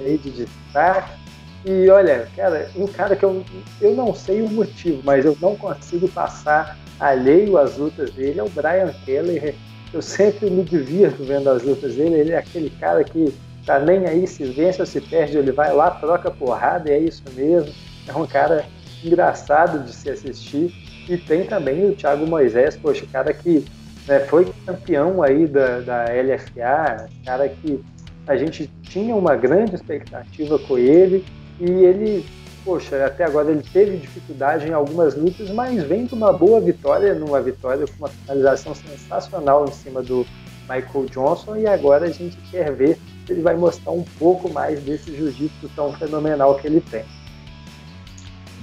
[0.00, 1.19] Aí de destaque.
[1.64, 3.44] E olha, cara, um cara que eu,
[3.80, 8.42] eu não sei o motivo, mas eu não consigo passar alheio às lutas dele é
[8.42, 9.54] o Brian Keller.
[9.92, 12.14] Eu sempre me divirto vendo as lutas dele.
[12.14, 13.34] Ele é aquele cara que
[13.66, 16.98] tá nem aí se vence ou se perde, ele vai lá, troca porrada, e é
[16.98, 17.72] isso mesmo.
[18.06, 18.64] É um cara
[19.04, 20.72] engraçado de se assistir.
[21.08, 23.64] E tem também o Thiago Moisés, poxa, cara que
[24.06, 27.82] né, foi campeão aí da, da LFA, cara que
[28.26, 31.24] a gente tinha uma grande expectativa com ele
[31.60, 32.26] e ele,
[32.64, 37.14] poxa, até agora ele teve dificuldade em algumas lutas, mas vem com uma boa vitória,
[37.14, 40.26] numa vitória com uma finalização sensacional em cima do
[40.62, 41.56] Michael Johnson.
[41.56, 45.70] E agora a gente quer ver se ele vai mostrar um pouco mais desse jiu-jitsu
[45.76, 47.04] tão fenomenal que ele tem.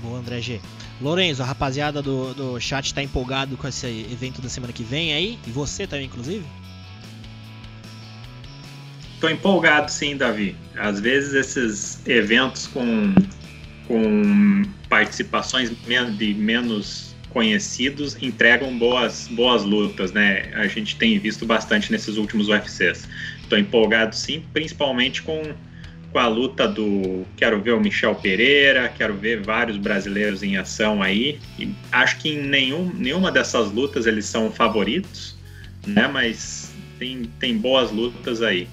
[0.01, 0.59] Boa, André G.
[0.99, 5.13] Lorenzo, a rapaziada do, do chat está empolgado com esse evento da semana que vem
[5.13, 5.37] aí?
[5.45, 6.43] E você também, inclusive?
[9.19, 10.55] Tô empolgado sim, Davi.
[10.75, 13.15] Às vezes esses eventos com,
[13.87, 15.71] com participações
[16.17, 20.51] de menos conhecidos entregam boas, boas lutas, né?
[20.53, 23.07] A gente tem visto bastante nesses últimos UFCs.
[23.49, 25.41] Tô empolgado sim, principalmente com,
[26.11, 27.25] com a luta do.
[27.35, 31.39] Quero ver o Michel Pereira, quero ver vários brasileiros em ação aí.
[31.57, 35.35] E acho que em nenhum, nenhuma dessas lutas eles são favoritos,
[35.85, 36.07] né?
[36.07, 38.67] Mas tem, tem boas lutas aí.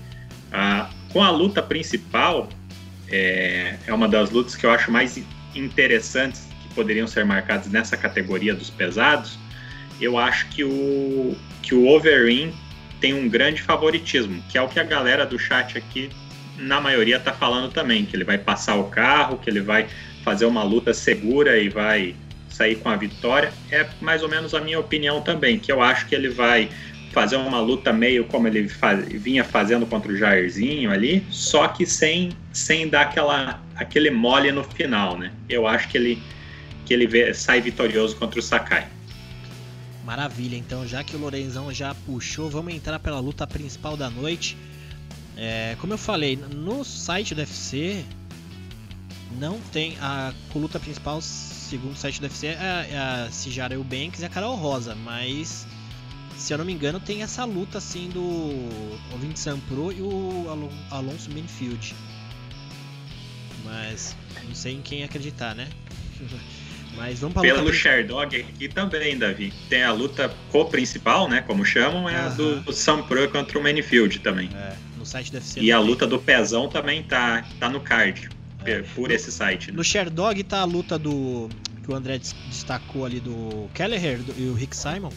[0.57, 2.49] Ah, com a luta principal,
[3.09, 5.21] é, é uma das lutas que eu acho mais
[5.53, 9.37] interessantes que poderiam ser marcados nessa categoria dos pesados,
[10.01, 12.55] eu acho que o, que o Overeem
[13.01, 16.09] tem um grande favoritismo, que é o que a galera do chat aqui,
[16.57, 19.89] na maioria, está falando também, que ele vai passar o carro, que ele vai
[20.23, 22.15] fazer uma luta segura e vai
[22.49, 23.53] sair com a vitória.
[23.73, 26.71] É mais ou menos a minha opinião também, que eu acho que ele vai
[27.15, 31.87] fazer uma luta meio como ele faz, vinha fazendo contra o Jairzinho ali, só que
[31.87, 35.31] sem, sem dar aquela, aquele mole no final, né?
[35.49, 36.21] Eu acho que ele,
[36.85, 38.89] que ele sai vitorioso contra o Sakai.
[40.05, 44.57] Maravilha, então já que o Lorenzão já puxou, vamos entrar pela luta principal da noite.
[45.37, 48.05] É, como eu falei, no site do UFC
[49.39, 53.75] não tem a luta principal, segundo o site do UFC, é a, é a Cijara
[53.75, 55.65] Eubanks e a Carol Rosa, mas
[56.37, 60.47] se eu não me engano tem essa luta assim do o Vincent Pro e o
[60.91, 61.95] Alonso Minfield.
[63.65, 64.17] Mas
[64.47, 65.69] não sei em quem acreditar, né?
[66.97, 69.53] Mas vamos para Pelo Sherdog aqui também, Davi.
[69.69, 71.41] Tem a luta co-principal, né?
[71.43, 74.49] Como chamam, é a do Sam Pro contra o Manifield também.
[74.55, 75.61] É, no site deve ser.
[75.61, 78.29] E a luta do Pezão também tá, tá no card.
[78.65, 78.83] É.
[78.95, 79.71] Por esse site.
[79.71, 79.77] Né?
[79.77, 81.49] No Sherdog tá a luta do.
[81.83, 85.11] Que o André destacou ali do Kelleher e o Rick Simon.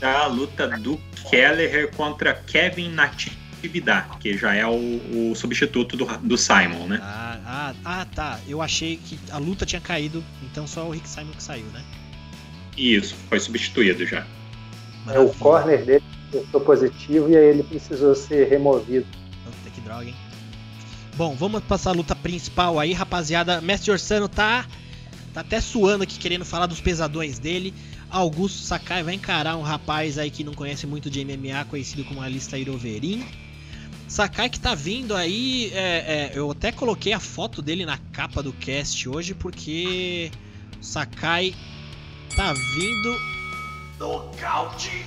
[0.00, 5.96] Tá a luta do Kelleher contra Kevin Nativ atividade, que já é o, o substituto
[5.96, 7.00] do, do Simon, né?
[7.02, 8.40] Ah, ah, ah, tá.
[8.46, 11.82] Eu achei que a luta tinha caído, então só o Rick Simon que saiu, né?
[12.76, 14.26] Isso, foi substituído já.
[15.08, 16.04] É, o corner dele
[16.50, 19.06] foi positivo e aí ele precisou ser removido.
[19.44, 20.14] Puta que droga, hein?
[21.16, 23.60] Bom, vamos passar a luta principal aí, rapaziada.
[23.60, 24.66] Mestre Orsano tá,
[25.32, 27.72] tá até suando aqui querendo falar dos pesadões dele.
[28.16, 32.22] Augusto Sakai vai encarar um rapaz aí que não conhece muito de MMA, conhecido como
[32.22, 33.22] Alista Iroverin.
[34.08, 38.42] Sakai que tá vindo aí, é, é, eu até coloquei a foto dele na capa
[38.42, 40.30] do cast hoje, porque
[40.80, 41.54] Sakai
[42.34, 43.18] tá vindo.
[43.98, 45.04] Nocaute!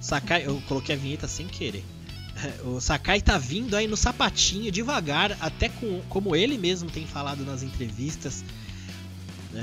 [0.00, 1.84] Sakai, eu coloquei a vinheta sem querer.
[2.64, 7.44] O Sakai tá vindo aí no sapatinho, devagar, até com, como ele mesmo tem falado
[7.44, 8.42] nas entrevistas,
[9.54, 9.58] é,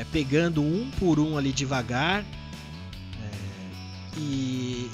[0.00, 2.22] é, pegando um por um ali devagar.
[2.22, 4.90] É, e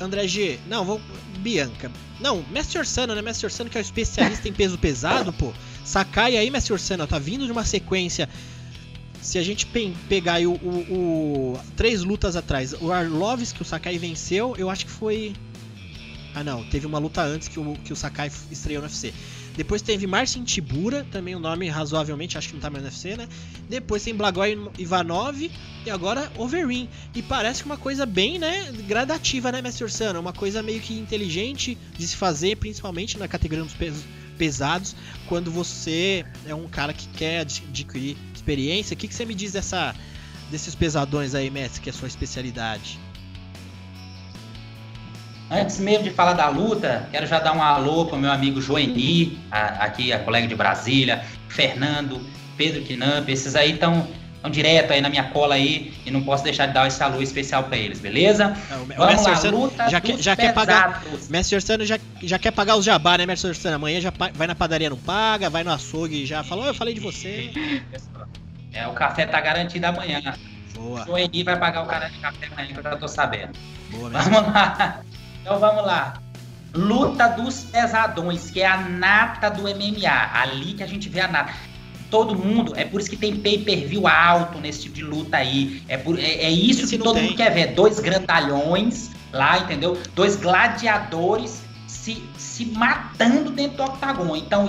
[0.00, 1.00] André G, não, vou.
[1.38, 1.90] Bianca.
[2.20, 3.22] Não, Mestre Orsano, né?
[3.22, 5.52] Mestre Orsano que é o especialista em peso pesado, pô.
[5.84, 8.28] Sakai aí, Mestre Orsano, tá vindo de uma sequência.
[9.20, 13.62] Se a gente pe pegar aí o, o, o, Três lutas atrás, o Arlovs que
[13.62, 15.34] o Sakai venceu, eu acho que foi.
[16.34, 19.12] Ah não, teve uma luta antes que o, que o Sakai estreou no UFC.
[19.58, 23.16] Depois teve Marcin Tibura, também um nome razoavelmente, acho que não tá mais no UFC,
[23.16, 23.28] né?
[23.68, 25.50] Depois tem Blagoj Ivanov
[25.84, 26.88] e agora Overeem.
[27.12, 30.20] E parece uma coisa bem, né, gradativa, né, Mestre Ursano?
[30.20, 34.04] Uma coisa meio que inteligente de se fazer, principalmente na categoria dos pesos
[34.38, 34.94] pesados,
[35.26, 38.94] quando você é um cara que quer adquirir experiência.
[38.94, 39.92] O que, que você me diz dessa,
[40.52, 43.00] desses pesadões aí, Mestre, que é a sua especialidade?
[45.50, 48.60] Antes mesmo de falar da luta, quero já dar um alô para o meu amigo
[48.60, 52.20] Joeni, a, aqui a colega de Brasília, Fernando,
[52.56, 54.06] Pedro Quinamp, esses aí estão
[54.50, 57.64] direto aí na minha cola aí e não posso deixar de dar esse alô especial
[57.64, 58.56] para eles, beleza?
[58.70, 61.02] Não, Vamos lá, luta já, quer, já quer pagar.
[61.28, 63.76] Mestre Orsano já, já quer pagar os jabá, né, Mestre Orsano?
[63.76, 67.00] Amanhã já vai na padaria não paga, vai no açougue já falou, eu falei de
[67.00, 67.50] você.
[68.72, 70.20] É, o café tá garantido amanhã.
[70.74, 71.02] Boa.
[71.02, 73.52] O Joeni vai pagar o cara de café amanhã que eu já tô sabendo.
[73.90, 75.00] Boa, Vamos lá.
[75.48, 76.20] Então vamos lá.
[76.74, 80.30] Luta dos pesadões, que é a nata do MMA.
[80.34, 81.54] Ali que a gente vê a nata.
[82.10, 85.82] Todo mundo, é por isso que tem pay-per-view alto nesse tipo de luta aí.
[85.88, 87.24] É, por, é, é isso Esse que todo tem.
[87.24, 87.68] mundo quer ver.
[87.68, 89.96] Dois grandalhões lá, entendeu?
[90.14, 94.36] Dois gladiadores se, se matando dentro do octagon.
[94.36, 94.68] Então,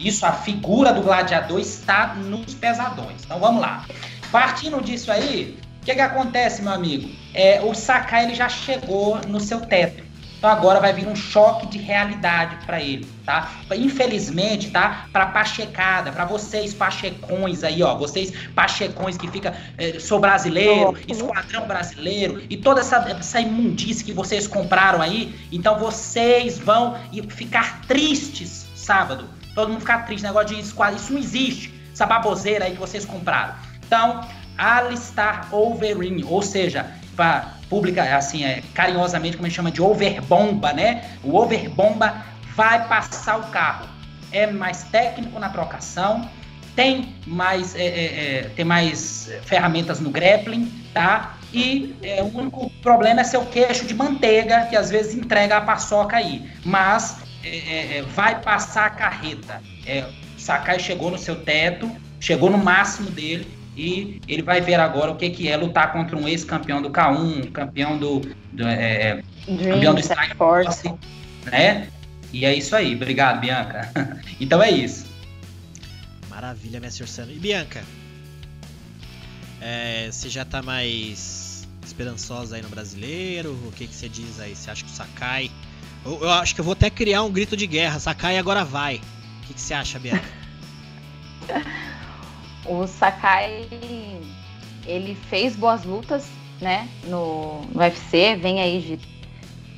[0.00, 3.22] isso, a figura do gladiador está nos pesadões.
[3.22, 3.84] Então vamos lá.
[4.32, 7.06] Partindo disso aí, o que, que acontece, meu amigo?
[7.34, 10.05] É, o Sakai ele já chegou no seu teto.
[10.46, 13.50] Então agora vai vir um choque de realidade para ele, tá?
[13.74, 15.08] Infelizmente, tá?
[15.12, 21.66] Para pachecada, para vocês pachecões aí, ó, vocês pachecões que fica, eh, sou brasileiro, esquadrão
[21.66, 26.96] brasileiro e toda essa, essa imundice que vocês compraram aí, então vocês vão
[27.28, 29.28] ficar tristes sábado.
[29.52, 31.74] Todo mundo ficar triste, negócio de esquadrão, isso não existe.
[31.92, 33.56] Essa baboseira aí que vocês compraram.
[33.84, 34.20] Então,
[34.56, 36.86] alistar Overeem, ou seja,
[37.16, 41.04] para pública, assim, é, carinhosamente, como a gente chama de overbomba, né?
[41.24, 43.88] O overbomba vai passar o carro.
[44.30, 46.28] É mais técnico na trocação,
[46.74, 48.04] tem mais, é, é,
[48.38, 51.36] é tem mais ferramentas no grappling, tá?
[51.52, 55.60] E é, o único problema é seu queixo de manteiga, que às vezes entrega a
[55.60, 56.48] paçoca aí.
[56.64, 59.62] Mas é, vai passar a carreta.
[60.36, 61.90] Sakai chegou no seu teto,
[62.20, 66.16] chegou no máximo dele e ele vai ver agora o que, que é lutar contra
[66.16, 68.20] um ex-campeão do K1, campeão do,
[68.52, 70.90] do é, é campeão do Strike Force,
[71.44, 71.88] né?
[72.32, 72.94] E é isso aí.
[72.94, 73.92] Obrigado, Bianca.
[74.40, 75.04] então é isso.
[76.30, 77.30] Maravilha, Mestre Ursano.
[77.30, 77.84] E Bianca,
[79.60, 83.52] é, você já tá mais esperançosa aí no brasileiro?
[83.66, 84.56] O que, que você diz aí?
[84.56, 85.50] Você acha que o Sakai.
[86.02, 87.98] Eu, eu acho que eu vou até criar um grito de guerra.
[87.98, 88.96] Sakai agora vai.
[89.42, 90.24] O que, que você acha, Bianca?
[92.68, 93.66] o Sakai
[94.86, 96.28] ele fez boas lutas,
[96.60, 96.88] né?
[97.04, 98.98] No, no UFC, vem aí de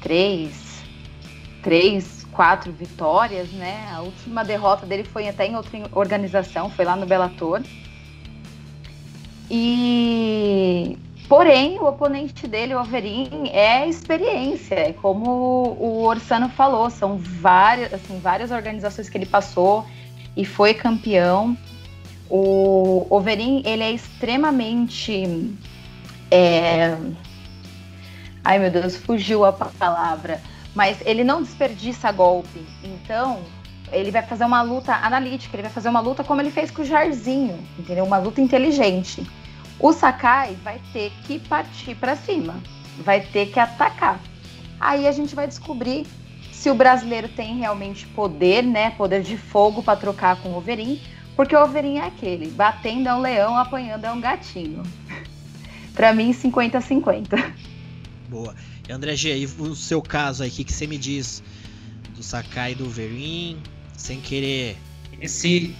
[0.00, 0.82] três,
[1.62, 3.88] três, quatro vitórias, né?
[3.92, 7.62] A última derrota dele foi até em outra organização, foi lá no Bellator.
[9.50, 17.18] E porém, o oponente dele, o Overin, é experiência, é como o Orsano falou, são
[17.18, 19.84] várias, assim, várias organizações que ele passou
[20.36, 21.56] e foi campeão.
[22.30, 25.56] O Overin, ele é extremamente
[26.30, 26.96] é...
[28.44, 30.40] Ai meu Deus, fugiu a palavra.
[30.74, 32.64] Mas ele não desperdiça golpe.
[32.84, 33.40] Então,
[33.90, 36.82] ele vai fazer uma luta analítica, ele vai fazer uma luta como ele fez com
[36.82, 38.04] o Jarzinho, entendeu?
[38.04, 39.26] Uma luta inteligente.
[39.80, 42.56] O Sakai vai ter que partir para cima,
[42.98, 44.20] vai ter que atacar.
[44.80, 46.06] Aí a gente vai descobrir
[46.52, 48.90] se o brasileiro tem realmente poder, né?
[48.90, 51.00] Poder de fogo para trocar com o Overin,
[51.38, 54.82] porque o Overin é aquele, batendo é um leão, apanhando é um gatinho.
[55.94, 57.54] para mim, 50-50.
[58.28, 58.56] Boa.
[58.88, 61.40] E André G, e o seu caso aí, o que, que você me diz
[62.16, 63.56] do Sakai e do Overin?
[63.96, 64.76] Sem querer.
[65.20, 65.76] Esse.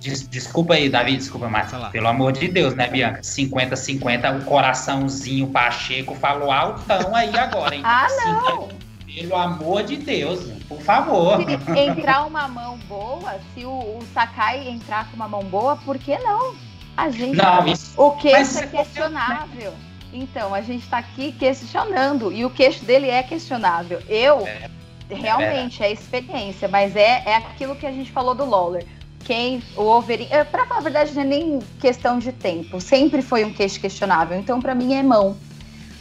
[0.00, 3.20] Des, desculpa aí, Davi, desculpa, mas pelo amor de Deus, né, Bianca?
[3.20, 7.82] 50-50, o coraçãozinho Pacheco falou altão aí agora, hein?
[7.84, 8.83] ah, não!
[9.14, 11.38] Pelo amor de Deus, por favor.
[11.44, 15.98] Se entrar uma mão boa, se o, o Sakai entrar com uma mão boa, por
[15.98, 16.54] que não?
[16.96, 17.36] A gente.
[17.36, 19.72] Não, isso, o queixo é questionável.
[20.12, 22.32] Então, a gente está aqui questionando.
[22.32, 24.00] E o queixo dele é questionável.
[24.08, 24.46] Eu.
[24.46, 24.68] É
[25.14, 28.86] realmente é, é experiência, mas é, é aquilo que a gente falou do Lawler.
[29.24, 33.22] Quem o Wolverine, é, para falar a verdade, não é nem questão de tempo, sempre
[33.22, 34.38] foi um queixo questionável.
[34.38, 35.36] Então, para mim, é mão.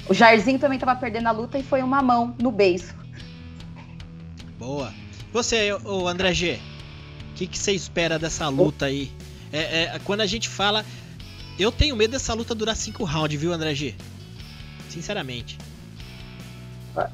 [0.09, 3.03] O Jairzinho também estava perdendo a luta e foi uma mão no beijo.
[4.64, 4.93] Boa.
[5.34, 6.59] Você, o André G,
[7.32, 9.11] o que, que você espera dessa luta aí?
[9.51, 10.86] É, é, quando a gente fala.
[11.59, 13.93] Eu tenho medo dessa luta durar cinco rounds, viu, André G?
[14.89, 15.55] Sinceramente.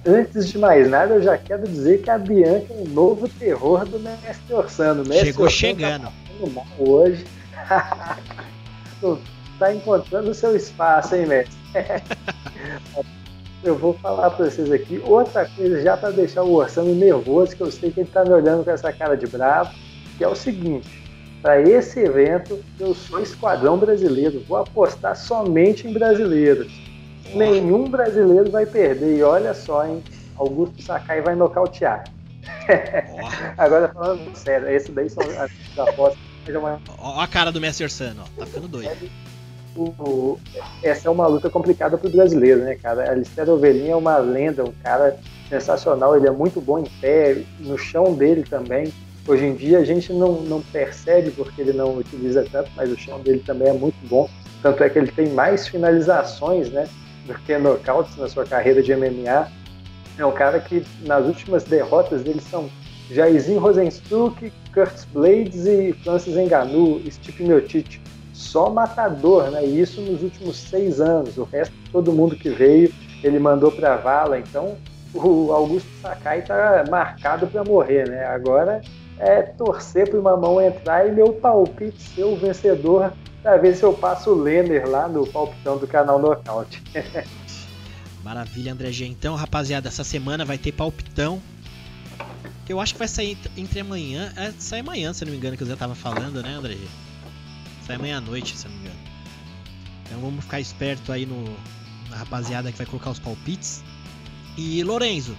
[0.05, 3.85] Antes de mais nada, eu já quero dizer que a Bianca é um novo terror
[3.85, 5.03] do Mestre Orsano.
[5.03, 6.03] Mestre Chegou Orsano chegando.
[6.05, 7.25] Tá hoje.
[9.59, 11.57] tá encontrando o seu espaço, hein, Mestre?
[13.63, 17.61] eu vou falar para vocês aqui outra coisa já para deixar o Orsano nervoso, que
[17.61, 19.73] eu sei que ele tá me olhando com essa cara de bravo,
[20.17, 21.03] que é o seguinte.
[21.41, 24.43] Para esse evento, eu sou esquadrão brasileiro.
[24.47, 26.89] Vou apostar somente em brasileiros
[27.33, 29.17] nenhum brasileiro vai perder.
[29.17, 30.03] E olha só, hein?
[30.35, 32.03] Augusto Sakai vai nocautear.
[33.57, 36.19] Agora falando sério, esse daí são as apostas.
[36.97, 38.39] Olha a cara do Messi Orsano, ó.
[38.39, 39.11] Tá ficando doido.
[39.79, 40.39] O, o,
[40.83, 43.09] essa é uma luta complicada para o brasileiro, né, cara?
[43.09, 45.17] Alistair Ovelin é uma lenda, um cara
[45.47, 46.17] sensacional.
[46.17, 48.91] Ele é muito bom em pé, no chão dele também.
[49.25, 52.97] Hoje em dia a gente não, não percebe porque ele não utiliza tanto, mas o
[52.97, 54.29] chão dele também é muito bom.
[54.61, 56.87] Tanto é que ele tem mais finalizações, né?
[57.29, 59.49] do que nocautes na sua carreira de MMA.
[60.17, 62.69] É um cara que nas últimas derrotas dele são
[63.09, 68.01] Jairzinho Rosenstruck, Curtis Blades e Francis Ngannou, Stipe Miocic.
[68.39, 69.65] Só matador, né?
[69.65, 71.37] Isso nos últimos seis anos.
[71.37, 74.39] O resto, todo mundo que veio, ele mandou para vala.
[74.39, 74.77] Então,
[75.13, 78.25] o Augusto Sakai está marcado para morrer, né?
[78.25, 78.81] Agora
[79.17, 83.11] é torcer para uma mão entrar e meu palpite ser o vencedor
[83.43, 86.81] para ver se eu passo o Lender lá no palpitão do canal Nocaute.
[88.23, 89.05] Maravilha, André G.
[89.05, 91.41] Então, rapaziada, essa semana vai ter palpitão.
[92.69, 94.31] Eu acho que vai sair entre amanhã.
[94.37, 97.08] É, sai amanhã, se não me engano, que eu já tava falando, né, André G?
[97.89, 98.99] Sai amanhã à noite, se não me engano.
[100.05, 101.43] Então vamos ficar esperto aí no,
[102.07, 103.83] na rapaziada que vai colocar os palpites.
[104.55, 105.35] E Lorenzo,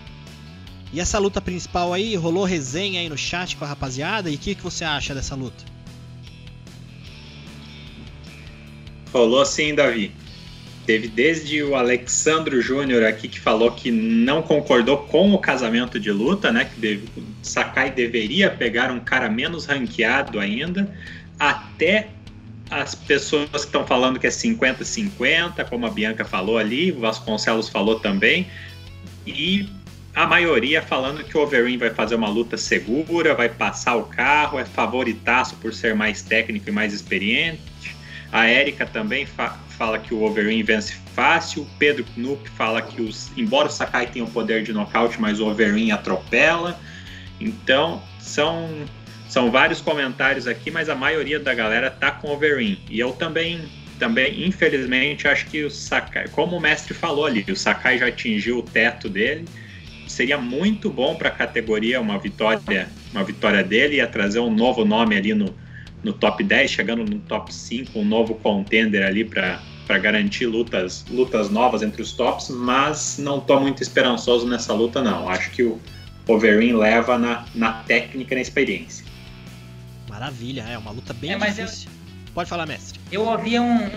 [0.93, 4.29] e essa luta principal aí, rolou resenha aí no chat com a rapaziada?
[4.29, 5.65] E o que, que você acha dessa luta?
[9.13, 10.11] Rolou sim, Davi.
[10.85, 16.11] Teve desde o Alexandro Júnior aqui que falou que não concordou com o casamento de
[16.11, 16.65] luta, né?
[16.65, 17.09] Que deve,
[17.45, 20.93] Sakai deveria pegar um cara menos ranqueado ainda,
[21.39, 22.09] até
[22.71, 27.69] as pessoas que estão falando que é 50-50, como a Bianca falou ali, o Vasconcelos
[27.69, 28.47] falou também,
[29.27, 29.69] e
[30.15, 34.59] a maioria falando que o Overeem vai fazer uma luta segura, vai passar o carro,
[34.59, 37.61] é favoritaço por ser mais técnico e mais experiente.
[38.33, 41.67] A Érica também fa fala que o Overeem vence fácil.
[41.79, 45.47] Pedro Knupp fala que, os, embora o Sakai tenha o poder de nocaute, mas o
[45.47, 46.79] Overeem atropela.
[47.41, 48.69] Então, são,
[49.31, 52.81] são vários comentários aqui, mas a maioria da galera tá com Overeem.
[52.91, 53.61] E eu também,
[53.97, 58.59] também, infelizmente, acho que o Sakai, como o mestre falou ali, o Sakai já atingiu
[58.59, 59.45] o teto dele.
[60.09, 64.85] Seria muito bom para a categoria uma vitória, uma vitória dele, ia trazer um novo
[64.85, 65.55] nome ali no,
[66.03, 69.61] no top 10, chegando no top 5, um novo contender ali para
[70.01, 75.29] garantir lutas, lutas novas entre os tops, mas não estou muito esperançoso nessa luta, não.
[75.29, 75.81] Acho que o
[76.27, 79.10] Overeem leva na, na técnica e na experiência.
[80.21, 81.89] Maravilha, é uma luta bem É, mas difícil.
[82.35, 83.01] Pode falar, mestre.
[83.11, 83.89] Eu ouvi um.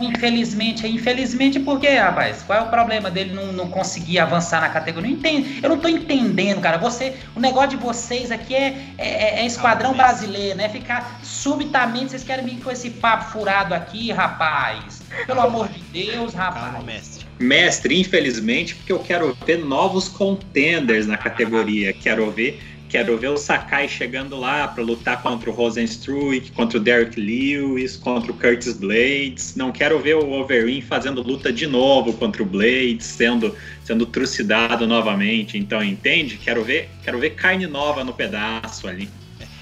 [0.00, 2.42] Infelizmente, infelizmente por quê, rapaz?
[2.42, 5.08] Qual é o problema dele não, não conseguir avançar na categoria?
[5.10, 6.78] Não entendo, eu não tô entendendo, cara.
[6.78, 10.68] Você, o negócio de vocês aqui é, é, é esquadrão Calma, brasileiro, né?
[10.68, 15.02] Ficar subitamente, vocês querem vir com esse papo furado aqui, rapaz.
[15.26, 16.84] Pelo amor de Deus, Calma, rapaz.
[16.84, 17.26] mestre.
[17.38, 21.92] Mestre, infelizmente, porque eu quero ver novos contenders na categoria.
[21.92, 22.60] Quero ver,
[22.94, 27.96] quero ver o Sakai chegando lá para lutar contra o Rosenstruik, contra o Derek Lewis,
[27.96, 29.56] contra o Curtis Blades.
[29.56, 34.86] Não quero ver o Overeem fazendo luta de novo contra o Blades, sendo sendo trucidado
[34.86, 35.58] novamente.
[35.58, 36.38] Então, entende?
[36.38, 39.10] Quero ver, quero ver carne nova no pedaço ali.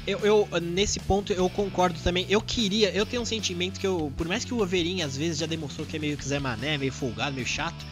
[0.06, 2.26] Eu, eu, nesse ponto, eu concordo também.
[2.28, 5.38] Eu queria, eu tenho um sentimento que eu, por mais que o Overeem às vezes
[5.38, 7.82] já demonstrou que é meio que Zé Mané, meio folgado, meio chato,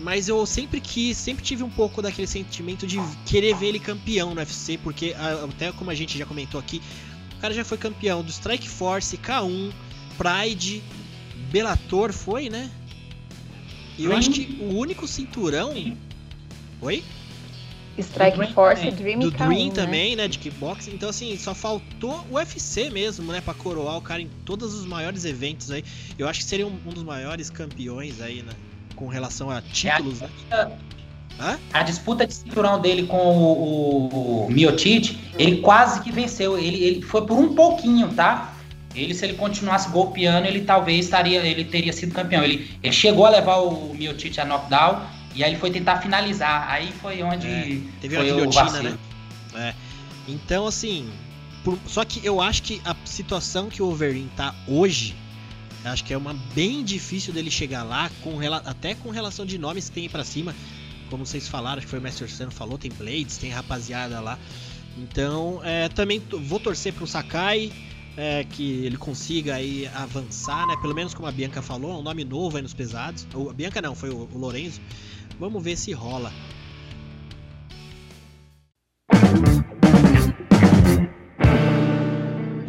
[0.00, 4.34] mas eu sempre quis, sempre tive um pouco daquele sentimento de querer ver ele campeão
[4.34, 6.82] no UFC, porque ah, até como a gente já comentou aqui,
[7.36, 9.72] o cara já foi campeão do Strike Force, K1,
[10.18, 10.82] Pride,
[11.50, 12.70] Bellator, foi, né?
[13.98, 15.96] E eu acho que o único cinturão.
[16.80, 17.04] Oi?
[17.96, 18.96] Strike Dream Force, também.
[18.96, 19.72] Dream do e K1, Dream né?
[19.72, 20.28] também, né?
[20.28, 20.92] De kickboxing.
[20.92, 23.40] Então, assim, só faltou o UFC mesmo, né?
[23.40, 25.84] Pra coroar o cara em todos os maiores eventos aí.
[26.18, 28.52] Eu acho que seria um, um dos maiores campeões aí, né?
[28.96, 30.28] Com relação a títulos, né?
[31.40, 31.58] Hã?
[31.72, 34.46] A disputa de cinturão dele com o, o,
[35.36, 36.56] ele quase que venceu.
[36.56, 38.54] Ele, ele foi por um pouquinho, tá?
[38.94, 42.44] Ele, se ele continuasse golpeando, ele talvez estaria, ele teria sido campeão.
[42.44, 45.02] Ele, ele chegou a levar o Miocic a knockdown
[45.34, 46.70] e aí ele foi tentar finalizar.
[46.70, 48.98] Aí foi onde É, Teve foi o guilhotina, né?
[49.56, 49.74] É.
[50.28, 51.10] Então, assim.
[51.64, 55.16] por- só que eu acho que a situação que o Overeem tá hoje.
[55.84, 59.58] Eu Acho que é uma bem difícil dele chegar lá, com, até com relação de
[59.58, 60.54] nomes que tem pra cima.
[61.10, 64.38] Como vocês falaram, acho que foi o Master Sano falou, tem Blades, tem rapaziada lá.
[64.96, 67.70] Então, é, também vou torcer pro Sakai,
[68.16, 70.76] é, que ele consiga aí avançar, né?
[70.80, 73.26] Pelo menos como a Bianca falou, é um nome novo aí nos pesados.
[73.34, 74.80] O, a Bianca não, foi o, o Lorenzo.
[75.38, 76.32] Vamos ver se rola.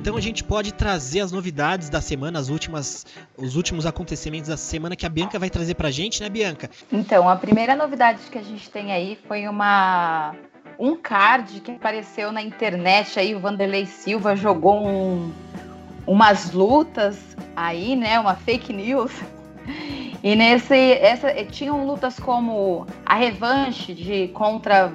[0.06, 4.56] Então a gente pode trazer as novidades da semana, as últimas, os últimos acontecimentos da
[4.56, 6.70] semana que a Bianca vai trazer pra gente, né, Bianca?
[6.92, 10.36] Então, a primeira novidade que a gente tem aí foi uma
[10.78, 15.34] um card que apareceu na internet aí, o Vanderlei Silva jogou um-
[16.06, 17.18] umas lutas
[17.56, 19.12] aí, né, uma fake news.
[20.24, 24.94] E nesse essa tinham lutas como a revanche de contra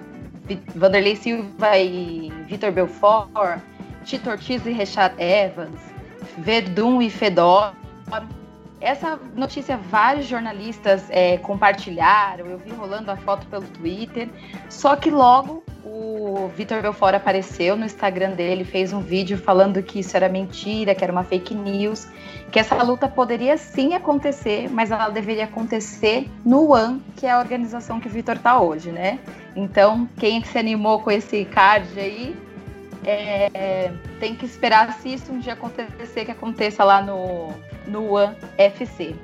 [0.73, 3.61] Vanderlei Silva e Vitor Belfort,
[4.05, 5.81] Tito Ortiz e Richard Evans,
[6.39, 7.73] Verdun e Fedor.
[8.81, 14.29] Essa notícia vários jornalistas é, compartilharam, eu vi rolando a foto pelo Twitter,
[14.71, 20.01] só que logo o Vitor Belfort apareceu no Instagram dele, fez um vídeo falando que
[20.01, 22.09] isso era mentira, que era uma fake news,
[22.51, 27.39] que essa luta poderia sim acontecer, mas ela deveria acontecer no One, que é a
[27.39, 29.19] organização que o Vitor tá hoje, né?
[29.55, 32.37] Então, quem se animou com esse card aí,
[33.05, 37.53] é, tem que esperar se isso um dia acontecer, que aconteça lá no,
[37.87, 39.15] no One FC.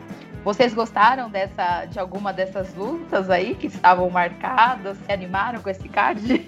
[0.44, 4.96] Vocês gostaram dessa, de alguma dessas lutas aí que estavam marcadas?
[5.04, 6.46] Se animaram com esse card?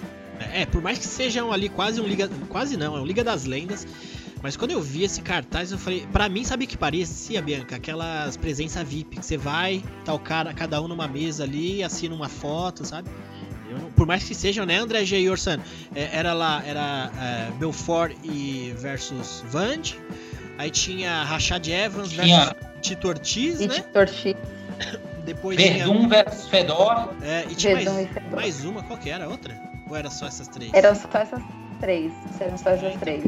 [0.53, 2.31] É, por mais que sejam ali quase um Liga.
[2.49, 3.87] Quase não, é um Liga das Lendas.
[4.41, 7.75] Mas quando eu vi esse cartaz, eu falei, pra mim, sabe que parecia, Bianca?
[7.75, 12.15] Aquelas presença VIP, que você vai, tá o cara, cada um numa mesa ali, assina
[12.15, 13.11] uma foto, sabe?
[13.71, 15.19] Não- por mais que sejam, né, André G.
[15.21, 15.59] e Orsan?
[15.95, 19.95] É, era lá, era é, Belfort e versus Vand.
[20.57, 23.75] Aí tinha Rashad Evans Tinha versus Tito Ortiz, E né?
[23.77, 24.39] de torcida,
[25.25, 25.73] Depois tinha.
[25.87, 27.11] Verdun versus Fedor.
[27.23, 28.31] É, e tinha Verdun e mais, Fedor.
[28.37, 29.25] mais uma, qual que era?
[29.25, 29.55] a Outra?
[29.89, 30.73] Ou era só essas três?
[30.75, 31.43] Eram só essas
[31.81, 32.13] três.
[32.41, 33.25] Eram só essas três.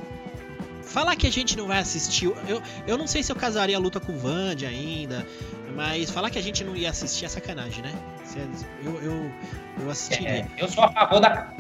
[0.82, 2.32] Falar que a gente não vai assistir.
[2.48, 5.24] Eu, eu não sei se eu casaria a luta com o Vand ainda.
[5.74, 7.92] Mas falar que a gente não ia assistir é sacanagem, né?
[8.84, 9.30] Eu, eu,
[9.80, 10.28] eu assistiria.
[10.28, 11.52] É, eu sou a favor da.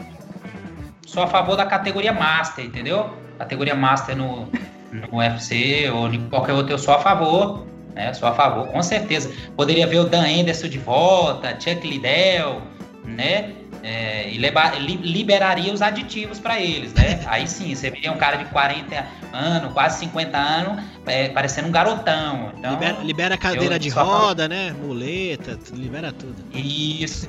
[1.06, 3.10] Sou a favor da categoria Master, entendeu?
[3.38, 4.48] Categoria Master no,
[4.92, 7.66] no UFC ou em qualquer outro, eu sou a favor.
[7.94, 8.12] Né?
[8.14, 9.32] Sou a favor, com certeza.
[9.56, 12.62] Poderia ver o Dan Anderson de volta, Chuck Liddell,
[13.04, 13.54] né?
[13.82, 17.20] É, e liberaria os aditivos para eles, né?
[17.26, 21.72] Aí sim, você veria um cara de 40 anos, quase 50 anos, é, parecendo um
[21.72, 22.52] garotão.
[22.58, 24.72] Então, libera, libera a cadeira de roda, né?
[24.72, 26.36] Muleta, libera tudo.
[26.52, 27.28] Isso,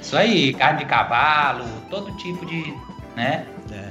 [0.00, 2.74] isso aí, carne de cavalo, todo tipo de.
[3.16, 3.46] né?
[3.70, 3.88] É.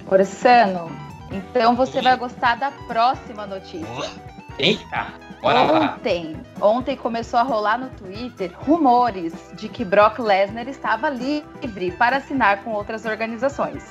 [1.32, 4.12] Então você vai gostar da próxima notícia.
[4.60, 5.25] Eita!
[5.46, 6.68] Bora ontem, lá.
[6.68, 12.64] ontem começou a rolar no Twitter rumores de que Brock Lesnar estava livre para assinar
[12.64, 13.84] com outras organizações.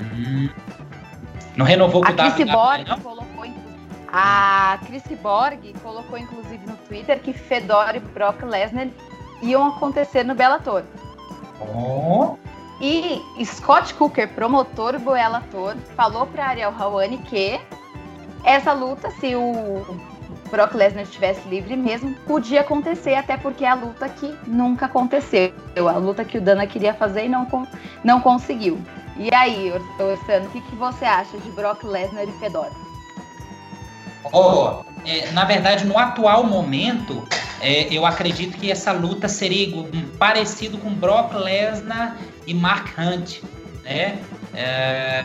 [0.00, 0.48] Hum.
[1.54, 3.44] Não renovou com a Chris Borg colocou
[4.10, 8.88] a Chris Borg colocou inclusive no Twitter que Fedor e Brock Lesnar
[9.42, 10.82] iam acontecer no Bellator.
[11.60, 12.38] Oh.
[12.80, 17.60] E Scott Cooker, promotor do Bellator, falou para Ariel Hawani que
[18.42, 19.84] essa luta, se o
[20.50, 25.52] Brock Lesnar estivesse livre mesmo, podia acontecer, até porque é a luta que nunca aconteceu.
[25.76, 27.46] A luta que o Dana queria fazer e não,
[28.02, 28.78] não conseguiu.
[29.16, 32.72] E aí, Orsano, o que, que você acha de Brock Lesnar e Fedora?
[34.32, 37.26] Oh, é, na verdade, no atual momento,
[37.60, 42.16] é, eu acredito que essa luta seria um, parecido com Brock Lesnar
[42.46, 43.42] e Mark Hunt,
[43.82, 44.18] né?
[44.54, 45.24] É,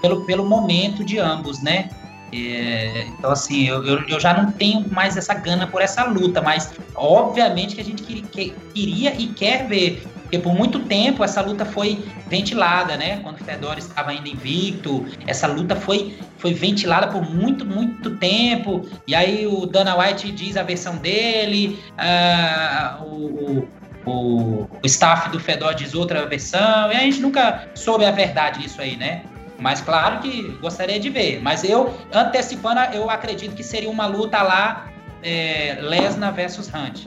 [0.00, 1.88] pelo, pelo momento de ambos, né?
[2.32, 6.40] É, então, assim, eu, eu, eu, já não tenho mais essa gana por essa luta,
[6.40, 11.24] mas obviamente que a gente que, que, queria e quer ver, porque por muito tempo
[11.24, 13.18] essa luta foi ventilada, né?
[13.20, 18.88] Quando o Fedor estava ainda invicto, essa luta foi, foi ventilada por muito, muito tempo,
[19.08, 23.68] e aí o Dana White diz a versão dele, uh, o,
[24.06, 28.62] o, o, staff do Fedor diz outra versão, e a gente nunca soube a verdade
[28.62, 29.22] disso aí, né?
[29.60, 31.40] Mas claro que gostaria de ver.
[31.42, 34.88] Mas eu, antecipando, eu acredito que seria uma luta lá,
[35.22, 37.06] é, Lesnar versus Hunt.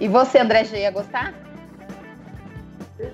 [0.00, 1.34] E você, André, já ia gostar?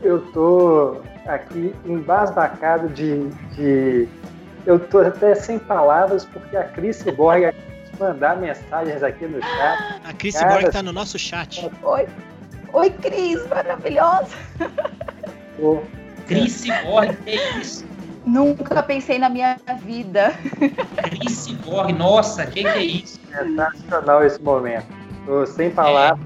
[0.03, 4.09] Eu tô aqui embasbacado de, de.
[4.67, 7.55] Eu tô até sem palavras, porque a Cris Borg
[7.99, 10.01] mandar mensagens aqui no chat.
[10.05, 11.71] A Cris Borg tá no nosso chat.
[11.83, 12.07] Oi,
[12.75, 14.37] Oi Cris, maravilhosa.
[16.27, 17.94] Cris Borg, que isso?
[18.27, 20.35] Nunca pensei na minha vida.
[21.03, 23.21] Chris Borg, nossa, que que é isso?
[23.33, 24.87] É sensacional esse momento.
[25.27, 26.25] Tô sem palavras.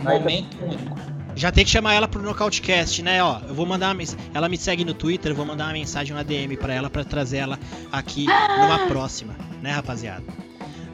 [0.00, 0.98] É, momento único.
[1.38, 3.22] Já tem que chamar ela pro Nocautecast, né?
[3.22, 4.02] Ó, eu vou mandar uma,
[4.34, 7.04] ela me segue no Twitter, eu vou mandar uma mensagem, uma DM para ela para
[7.04, 7.56] trazer ela
[7.92, 10.24] aqui numa próxima, né, rapaziada?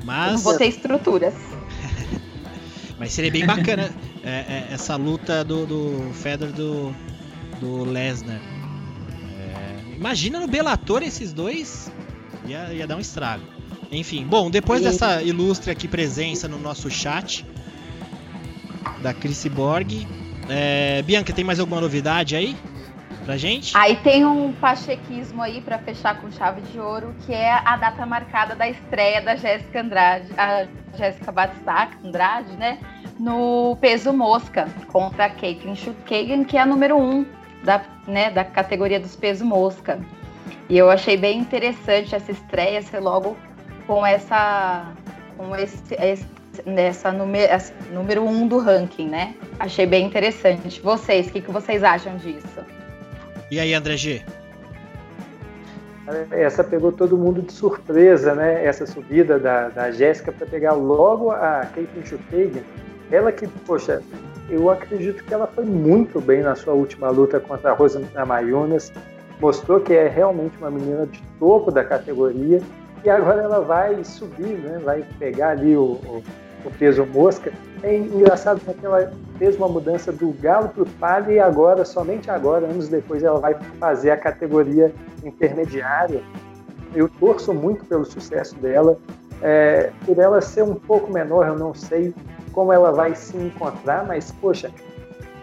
[0.05, 1.33] Mas eu vou ter estruturas.
[3.01, 3.91] Mas seria bem bacana
[4.23, 6.95] é, é, essa luta do, do Fedor do,
[7.59, 8.41] do Lesnar.
[9.97, 11.91] Imagina no Bellator esses dois.
[12.47, 13.45] Ia, ia dar um estrago.
[13.91, 14.85] Enfim, bom, depois e...
[14.85, 17.47] dessa ilustre aqui presença no nosso chat
[19.03, 20.07] da Chris Borg.
[20.49, 22.57] É, Bianca, tem mais alguma novidade aí
[23.25, 23.77] pra gente?
[23.77, 28.05] Aí tem um pachequismo aí para fechar com chave de ouro, que é a data
[28.05, 30.67] marcada da estreia da Jéssica Andrade, a
[30.97, 32.79] Jéssica Batistaca Andrade, né?
[33.19, 37.27] No peso mosca contra a Caitlyn Schukagan, que é a número 1 um
[37.65, 39.99] da, né, da categoria dos peso mosca.
[40.69, 43.37] E eu achei bem interessante essa estreia ser logo
[43.87, 44.93] com essa
[45.37, 46.27] com esse, esse
[46.65, 47.53] nessa número,
[47.93, 49.35] número um do ranking, né?
[49.59, 50.81] Achei bem interessante.
[50.81, 52.61] Vocês, o que, que vocês acham disso?
[53.51, 54.23] E aí, André G?
[56.31, 58.65] Essa pegou todo mundo de surpresa, né?
[58.65, 62.63] Essa subida da, da Jéssica para pegar logo a Kate Schukagan.
[63.11, 64.03] Ela que, poxa,
[64.49, 68.93] eu acredito que ela foi muito bem na sua última luta contra a Rosa Namajunas,
[69.41, 72.61] mostrou que é realmente uma menina de topo da categoria
[73.05, 74.81] e agora ela vai subir, né?
[74.83, 76.23] vai pegar ali o, o,
[76.65, 77.53] o peso mosca.
[77.83, 82.31] É engraçado porque ela fez uma mudança do galo para o palio e agora, somente
[82.31, 84.93] agora, anos depois, ela vai fazer a categoria
[85.23, 86.23] intermediária.
[86.95, 88.97] Eu torço muito pelo sucesso dela.
[89.43, 92.15] É, por ela ser um pouco menor, eu não sei
[92.55, 94.71] como ela vai se encontrar, mas, poxa,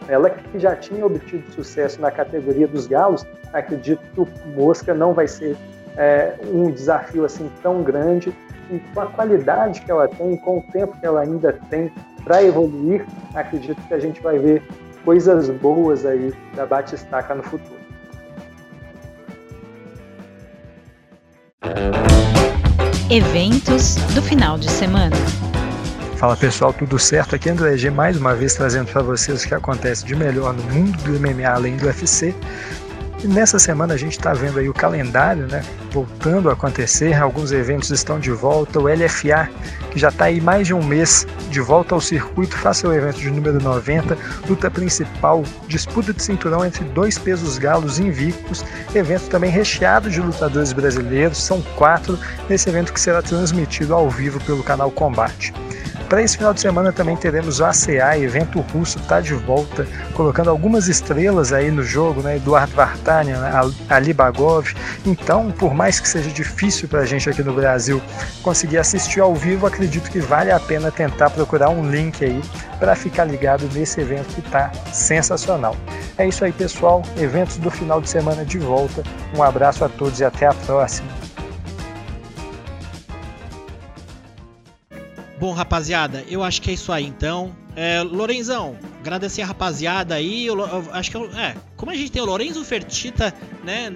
[0.07, 5.13] ela que já tinha obtido sucesso na categoria dos galos, acredito que o Mosca não
[5.13, 5.57] vai ser
[5.97, 8.33] é, um desafio assim tão grande
[8.69, 11.91] e com a qualidade que ela tem, com o tempo que ela ainda tem
[12.23, 13.05] para evoluir,
[13.35, 14.63] acredito que a gente vai ver
[15.03, 17.81] coisas boas aí da Batistaca no futuro.
[23.09, 25.17] Eventos do final de semana.
[26.21, 27.35] Fala pessoal, tudo certo?
[27.35, 30.53] Aqui é André G mais uma vez trazendo para vocês o que acontece de melhor
[30.53, 32.35] no mundo do MMA além do UFC.
[33.23, 35.63] E nessa semana a gente está vendo aí o calendário, né?
[35.91, 38.79] Voltando a acontecer, alguns eventos estão de volta.
[38.79, 39.47] O LFA,
[39.91, 43.19] que já está aí mais de um mês de volta ao circuito, faz seu evento
[43.19, 44.17] de número 90,
[44.49, 48.65] luta principal, disputa de cinturão entre dois pesos galos invictos,
[48.95, 52.17] evento também recheado de lutadores brasileiros, são quatro
[52.49, 55.53] nesse evento que será transmitido ao vivo pelo canal Combate.
[56.11, 60.49] Para esse final de semana também teremos o ACA, evento russo, está de volta, colocando
[60.49, 62.35] algumas estrelas aí no jogo, né?
[62.35, 63.51] Eduardo Vartanian, né?
[63.89, 64.73] Ali Bagov.
[65.05, 68.01] Então, por mais que seja difícil para a gente aqui no Brasil
[68.41, 72.41] conseguir assistir ao vivo, acredito que vale a pena tentar procurar um link aí
[72.79, 75.75] para ficar ligado nesse evento que está sensacional.
[76.17, 77.01] É isso aí, pessoal.
[77.17, 79.03] Eventos do final de semana de volta.
[79.35, 81.09] Um abraço a todos e até a próxima.
[85.39, 87.51] Bom, rapaziada, eu acho que é isso aí então.
[87.75, 90.45] É, Lorenzão, agradecer a rapaziada aí.
[90.45, 93.33] Eu, eu, acho que eu, é, como a gente tem o Lorenzo Fertita,
[93.63, 93.93] né,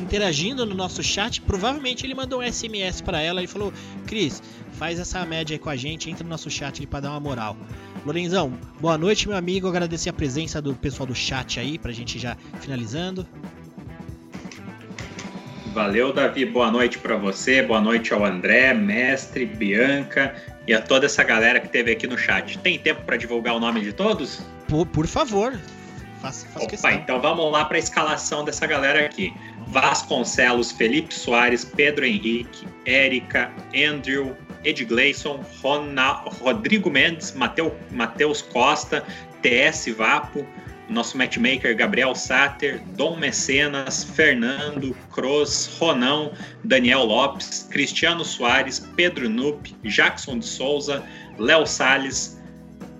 [0.00, 3.72] interagindo no nosso chat, provavelmente ele mandou um SMS para ela e falou:
[4.06, 4.42] Cris,
[4.72, 7.56] faz essa média aí com a gente, entra no nosso chat para dar uma moral.
[8.04, 9.68] Lorenzão, boa noite, meu amigo.
[9.68, 13.26] Agradecer a presença do pessoal do chat aí, pra gente já finalizando.
[15.74, 16.46] Valeu, Davi.
[16.46, 17.62] Boa noite para você.
[17.62, 20.34] Boa noite ao André, mestre, Bianca
[20.70, 22.56] e a toda essa galera que teve aqui no chat.
[22.60, 24.40] Tem tempo para divulgar o nome de todos?
[24.68, 25.58] Por, por favor.
[26.22, 26.90] Faça, faça Opa, questão.
[26.92, 29.34] então vamos lá para a escalação dessa galera aqui.
[29.66, 35.44] Vasconcelos, Felipe Soares, Pedro Henrique, Érica, Andrew, Ed Gleison,
[36.40, 37.34] Rodrigo Mendes,
[37.90, 39.04] Matheus Costa,
[39.42, 40.46] TS Vapo,
[40.90, 46.32] nosso matchmaker Gabriel Sater, Dom Mecenas, Fernando, Cross, Ronão,
[46.64, 51.02] Daniel Lopes, Cristiano Soares, Pedro Nup, Jackson de Souza,
[51.38, 52.40] Léo Salles,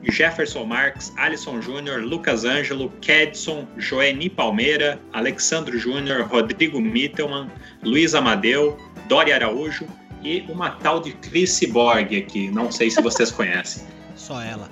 [0.03, 7.51] Jefferson Marques, Alisson Júnior, Lucas Ângelo, Kedson, Joeni Palmeira, Alexandro Júnior, Rodrigo Mittelman,
[7.83, 9.87] Luiz Amadeu, Dori Araújo
[10.23, 12.51] e uma tal de Chris Borg aqui.
[12.51, 13.85] Não sei se vocês conhecem.
[14.17, 14.71] Só ela.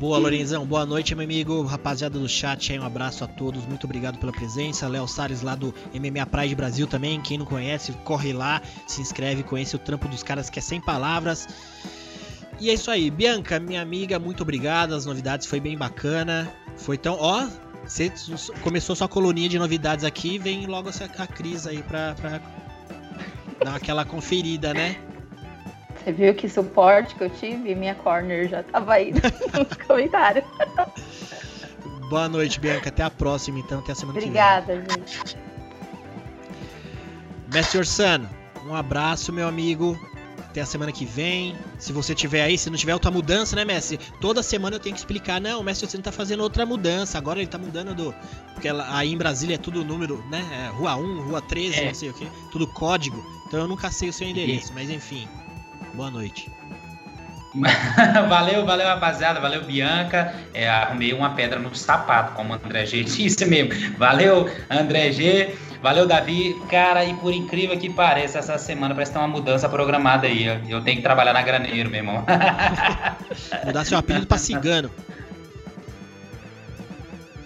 [0.00, 0.64] Boa, Lorenzão.
[0.64, 1.62] Boa noite, meu amigo.
[1.62, 3.66] Rapaziada do chat aí, um abraço a todos.
[3.66, 4.88] Muito obrigado pela presença.
[4.88, 7.20] Léo Salles lá do MMA Pride Brasil também.
[7.20, 10.80] Quem não conhece, corre lá, se inscreve, conhece o trampo dos caras que é sem
[10.80, 11.46] palavras.
[12.58, 13.10] E é isso aí.
[13.10, 14.94] Bianca, minha amiga, muito obrigado.
[14.94, 16.50] As novidades foi bem bacana.
[16.78, 17.18] Foi tão.
[17.20, 17.46] Ó,
[17.84, 18.10] você
[18.62, 22.40] começou sua coluninha de novidades aqui, vem logo a Cris aí pra, pra
[23.62, 24.96] dar aquela conferida, né?
[26.02, 27.74] Você viu que suporte que eu tive?
[27.74, 30.44] Minha corner já tava aí nos comentários.
[32.08, 32.88] Boa noite, Bianca.
[32.88, 33.80] Até a próxima, então.
[33.80, 34.82] Até a semana Obrigada, que vem.
[34.82, 35.36] Obrigada, gente.
[37.52, 38.28] Mestre Orsano,
[38.66, 39.98] um abraço, meu amigo.
[40.38, 41.54] Até a semana que vem.
[41.78, 43.98] Se você tiver aí, se não tiver outra mudança, né, Messi?
[44.20, 45.40] Toda semana eu tenho que explicar.
[45.40, 47.18] Não, o Messi Orsano tá fazendo outra mudança.
[47.18, 48.14] Agora ele tá mudando do.
[48.54, 50.44] Porque aí em Brasília é tudo número, né?
[50.66, 51.86] É rua 1, rua 13, é.
[51.86, 52.26] não sei o quê.
[52.50, 53.22] Tudo código.
[53.46, 54.74] Então eu nunca sei o seu endereço, e...
[54.74, 55.28] mas enfim.
[55.94, 56.50] Boa noite.
[58.28, 59.40] valeu, valeu, rapaziada.
[59.40, 60.34] Valeu, Bianca.
[60.54, 63.72] É, arrumei uma pedra no sapato, como o André G disse mesmo.
[63.98, 65.54] Valeu, André G.
[65.82, 66.54] Valeu, Davi.
[66.70, 70.44] Cara, e por incrível que pareça, essa semana parece que tem uma mudança programada aí.
[70.68, 72.24] Eu tenho que trabalhar na Graneiro, meu irmão.
[73.64, 74.90] Mudar seu apelido pra cigano.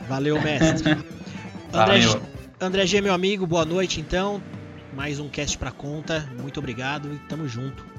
[0.08, 0.92] Valeu, mestre.
[0.92, 1.06] André,
[1.72, 2.22] Valeu.
[2.60, 4.42] André G, meu amigo, boa noite então.
[4.92, 6.28] Mais um cast pra conta.
[6.40, 7.93] Muito obrigado e tamo junto.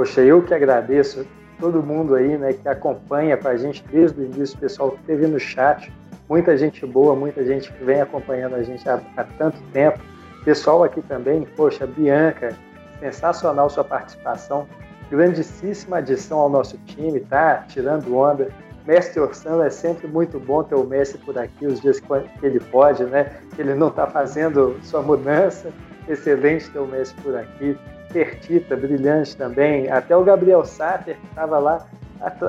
[0.00, 1.26] Poxa, eu que agradeço
[1.58, 5.00] todo mundo aí, né, que acompanha com a gente desde o início, o pessoal que
[5.00, 5.92] esteve no chat,
[6.26, 10.00] muita gente boa, muita gente que vem acompanhando a gente há, há tanto tempo.
[10.42, 12.56] Pessoal aqui também, poxa, Bianca,
[12.98, 14.66] sensacional sua participação,
[15.10, 17.66] grandíssima adição ao nosso time, tá?
[17.68, 18.48] Tirando onda.
[18.86, 22.06] Mestre Orçando, é sempre muito bom ter o Messi por aqui os dias que
[22.42, 23.36] ele pode, né?
[23.58, 25.70] Ele não está fazendo sua mudança.
[26.08, 27.76] Excelente ter o Messi por aqui.
[28.12, 29.90] Pertita, brilhante também.
[29.90, 31.86] Até o Gabriel Sater, que estava lá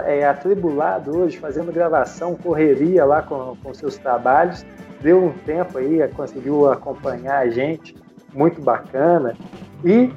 [0.05, 4.65] é, atribulado hoje, fazendo gravação, correria lá com, com seus trabalhos.
[5.01, 7.95] Deu um tempo aí, conseguiu acompanhar a gente,
[8.33, 9.35] muito bacana.
[9.83, 10.13] E,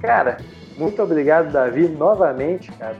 [0.00, 0.38] cara,
[0.78, 2.96] muito obrigado, Davi, novamente, cara.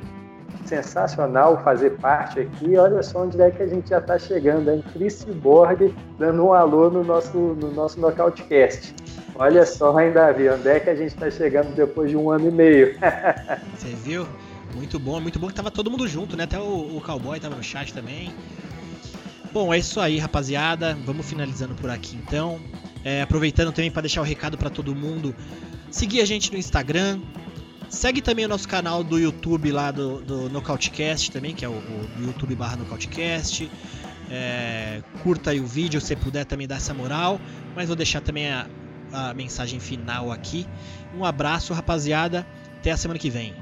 [0.65, 2.77] Sensacional fazer parte aqui.
[2.77, 4.83] Olha só onde é que a gente já está chegando, hein?
[4.93, 8.95] Chris Borg dando um alô no nosso, no nosso Nocautecast.
[9.35, 12.49] Olha só, hein, Davi, onde é que a gente está chegando depois de um ano
[12.49, 12.97] e meio?
[13.77, 14.27] Você viu?
[14.75, 16.45] Muito bom, muito bom que tava todo mundo junto, né?
[16.45, 18.33] Até o, o Cowboy tava no chat também.
[19.53, 20.97] Bom, é isso aí, rapaziada.
[21.05, 22.59] Vamos finalizando por aqui então.
[23.05, 25.35] É, aproveitando também para deixar o recado para todo mundo.
[25.91, 27.21] Seguir a gente no Instagram,
[27.93, 31.73] Segue também o nosso canal do YouTube lá do, do Nocautecast também, que é o,
[31.73, 33.71] o YouTube barra Nocautecast.
[34.31, 37.39] É, curta aí o vídeo se puder também dar essa moral.
[37.77, 38.67] Mas vou deixar também a,
[39.13, 40.67] a mensagem final aqui.
[41.17, 42.47] Um abraço, rapaziada.
[42.79, 43.55] Até a semana que vem.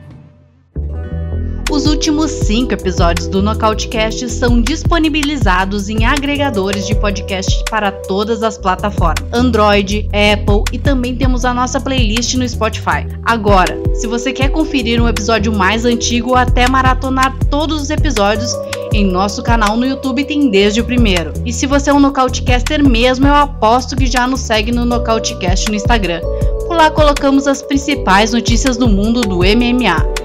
[1.71, 8.59] Os últimos cinco episódios do Nocautecast são disponibilizados em agregadores de podcast para todas as
[8.59, 13.07] plataformas: Android, Apple e também temos a nossa playlist no Spotify.
[13.25, 18.53] Agora, se você quer conferir um episódio mais antigo ou até maratonar todos os episódios,
[18.93, 21.33] em nosso canal no YouTube tem desde o primeiro.
[21.45, 25.69] E se você é um Nocautecaster mesmo, eu aposto que já nos segue no Nocautecast
[25.69, 26.21] no Instagram.
[26.67, 30.20] Por lá colocamos as principais notícias do mundo do MMA.